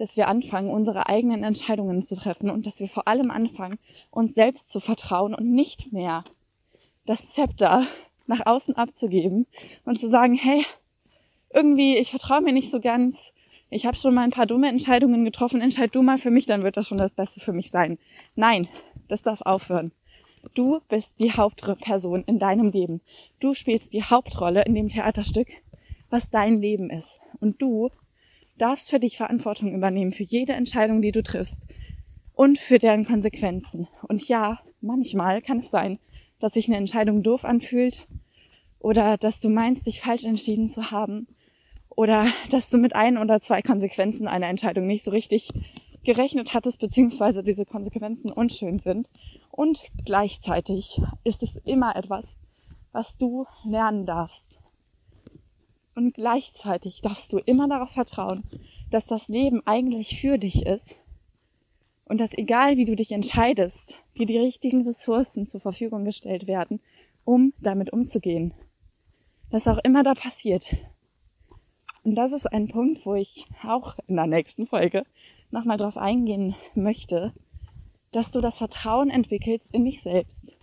dass 0.00 0.16
wir 0.16 0.28
anfangen, 0.28 0.70
unsere 0.70 1.10
eigenen 1.10 1.44
Entscheidungen 1.44 2.00
zu 2.00 2.16
treffen 2.16 2.48
und 2.48 2.64
dass 2.64 2.80
wir 2.80 2.88
vor 2.88 3.06
allem 3.06 3.30
anfangen, 3.30 3.78
uns 4.10 4.34
selbst 4.34 4.70
zu 4.70 4.80
vertrauen 4.80 5.34
und 5.34 5.52
nicht 5.52 5.92
mehr 5.92 6.24
das 7.04 7.32
Zepter 7.32 7.84
nach 8.26 8.46
außen 8.46 8.76
abzugeben 8.76 9.46
und 9.84 10.00
zu 10.00 10.08
sagen, 10.08 10.34
hey, 10.34 10.64
irgendwie, 11.52 11.98
ich 11.98 12.10
vertraue 12.10 12.40
mir 12.40 12.54
nicht 12.54 12.70
so 12.70 12.80
ganz, 12.80 13.34
ich 13.68 13.84
habe 13.84 13.94
schon 13.94 14.14
mal 14.14 14.22
ein 14.22 14.30
paar 14.30 14.46
dumme 14.46 14.68
Entscheidungen 14.68 15.22
getroffen, 15.26 15.60
entscheid 15.60 15.94
du 15.94 16.00
mal 16.00 16.16
für 16.16 16.30
mich, 16.30 16.46
dann 16.46 16.62
wird 16.62 16.78
das 16.78 16.88
schon 16.88 16.98
das 16.98 17.12
Beste 17.12 17.40
für 17.40 17.52
mich 17.52 17.70
sein. 17.70 17.98
Nein, 18.34 18.68
das 19.08 19.22
darf 19.22 19.42
aufhören. 19.42 19.92
Du 20.54 20.80
bist 20.88 21.20
die 21.20 21.32
Hauptperson 21.32 22.24
in 22.24 22.38
deinem 22.38 22.70
Leben. 22.70 23.02
Du 23.38 23.52
spielst 23.52 23.92
die 23.92 24.02
Hauptrolle 24.02 24.64
in 24.64 24.74
dem 24.74 24.88
Theaterstück, 24.88 25.48
was 26.08 26.30
dein 26.30 26.62
Leben 26.62 26.88
ist. 26.88 27.20
Und 27.38 27.60
du 27.60 27.90
darfst 28.60 28.90
für 28.90 29.00
dich 29.00 29.16
Verantwortung 29.16 29.74
übernehmen 29.74 30.12
für 30.12 30.22
jede 30.22 30.52
Entscheidung, 30.52 31.02
die 31.02 31.12
du 31.12 31.22
triffst 31.22 31.66
und 32.34 32.58
für 32.58 32.78
deren 32.78 33.04
Konsequenzen. 33.04 33.88
Und 34.08 34.26
ja, 34.28 34.60
manchmal 34.80 35.42
kann 35.42 35.58
es 35.58 35.70
sein, 35.70 35.98
dass 36.38 36.54
sich 36.54 36.68
eine 36.68 36.76
Entscheidung 36.76 37.22
doof 37.22 37.44
anfühlt 37.44 38.06
oder 38.78 39.16
dass 39.16 39.40
du 39.40 39.48
meinst, 39.48 39.86
dich 39.86 40.00
falsch 40.00 40.24
entschieden 40.24 40.68
zu 40.68 40.90
haben 40.90 41.26
oder 41.88 42.26
dass 42.50 42.70
du 42.70 42.78
mit 42.78 42.94
ein 42.94 43.18
oder 43.18 43.40
zwei 43.40 43.62
Konsequenzen 43.62 44.26
einer 44.26 44.48
Entscheidung 44.48 44.86
nicht 44.86 45.04
so 45.04 45.10
richtig 45.10 45.50
gerechnet 46.04 46.54
hattest, 46.54 46.78
beziehungsweise 46.80 47.42
diese 47.42 47.66
Konsequenzen 47.66 48.32
unschön 48.32 48.78
sind. 48.78 49.10
Und 49.50 49.82
gleichzeitig 50.04 51.00
ist 51.24 51.42
es 51.42 51.56
immer 51.58 51.94
etwas, 51.96 52.36
was 52.92 53.18
du 53.18 53.46
lernen 53.64 54.06
darfst. 54.06 54.60
Und 55.94 56.14
gleichzeitig 56.14 57.00
darfst 57.02 57.32
du 57.32 57.38
immer 57.38 57.68
darauf 57.68 57.90
vertrauen, 57.90 58.44
dass 58.90 59.06
das 59.06 59.28
Leben 59.28 59.62
eigentlich 59.66 60.20
für 60.20 60.38
dich 60.38 60.64
ist 60.64 60.96
und 62.10 62.18
dass 62.18 62.36
egal 62.36 62.76
wie 62.76 62.84
du 62.84 62.96
dich 62.96 63.12
entscheidest, 63.12 64.02
dir 64.18 64.26
die 64.26 64.38
richtigen 64.38 64.86
Ressourcen 64.86 65.46
zur 65.46 65.60
Verfügung 65.60 66.04
gestellt 66.04 66.48
werden, 66.48 66.80
um 67.24 67.52
damit 67.60 67.92
umzugehen. 67.92 68.52
Was 69.50 69.68
auch 69.68 69.78
immer 69.84 70.02
da 70.02 70.14
passiert. 70.14 70.76
Und 72.02 72.16
das 72.16 72.32
ist 72.32 72.46
ein 72.46 72.66
Punkt, 72.66 73.06
wo 73.06 73.14
ich 73.14 73.46
auch 73.62 73.96
in 74.08 74.16
der 74.16 74.26
nächsten 74.26 74.66
Folge 74.66 75.04
nochmal 75.50 75.76
drauf 75.76 75.96
eingehen 75.96 76.56
möchte, 76.74 77.32
dass 78.10 78.30
du 78.30 78.40
das 78.40 78.58
Vertrauen 78.58 79.10
entwickelst 79.10 79.72
in 79.72 79.84
dich 79.84 80.02
selbst. 80.02 80.56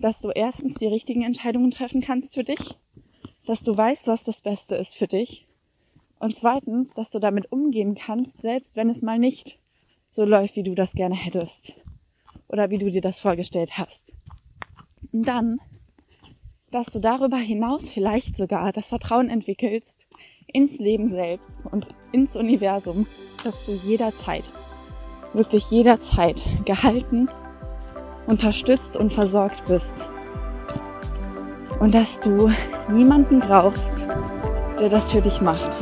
Dass 0.00 0.20
du 0.20 0.30
erstens 0.30 0.74
die 0.74 0.86
richtigen 0.86 1.22
Entscheidungen 1.22 1.70
treffen 1.70 2.00
kannst 2.00 2.34
für 2.34 2.44
dich, 2.44 2.76
dass 3.48 3.62
du 3.62 3.74
weißt, 3.74 4.08
was 4.08 4.24
das 4.24 4.42
Beste 4.42 4.76
ist 4.76 4.94
für 4.94 5.06
dich. 5.06 5.46
Und 6.18 6.36
zweitens, 6.36 6.92
dass 6.92 7.08
du 7.08 7.18
damit 7.18 7.50
umgehen 7.50 7.94
kannst, 7.94 8.42
selbst 8.42 8.76
wenn 8.76 8.90
es 8.90 9.00
mal 9.00 9.18
nicht 9.18 9.58
so 10.10 10.26
läuft, 10.26 10.56
wie 10.56 10.62
du 10.62 10.74
das 10.74 10.92
gerne 10.92 11.14
hättest. 11.14 11.74
Oder 12.48 12.68
wie 12.68 12.76
du 12.76 12.90
dir 12.90 13.00
das 13.00 13.20
vorgestellt 13.20 13.78
hast. 13.78 14.12
Und 15.12 15.26
dann, 15.26 15.60
dass 16.70 16.88
du 16.88 17.00
darüber 17.00 17.38
hinaus 17.38 17.88
vielleicht 17.88 18.36
sogar 18.36 18.70
das 18.70 18.88
Vertrauen 18.88 19.30
entwickelst 19.30 20.08
ins 20.46 20.78
Leben 20.78 21.08
selbst 21.08 21.60
und 21.72 21.88
ins 22.12 22.36
Universum, 22.36 23.06
dass 23.44 23.64
du 23.64 23.72
jederzeit, 23.72 24.52
wirklich 25.32 25.70
jederzeit 25.70 26.44
gehalten, 26.66 27.30
unterstützt 28.26 28.94
und 28.98 29.10
versorgt 29.10 29.64
bist. 29.68 30.10
Und 31.78 31.94
dass 31.94 32.20
du 32.20 32.50
niemanden 32.88 33.40
brauchst, 33.40 33.92
der 34.80 34.88
das 34.88 35.12
für 35.12 35.20
dich 35.20 35.40
macht. 35.40 35.78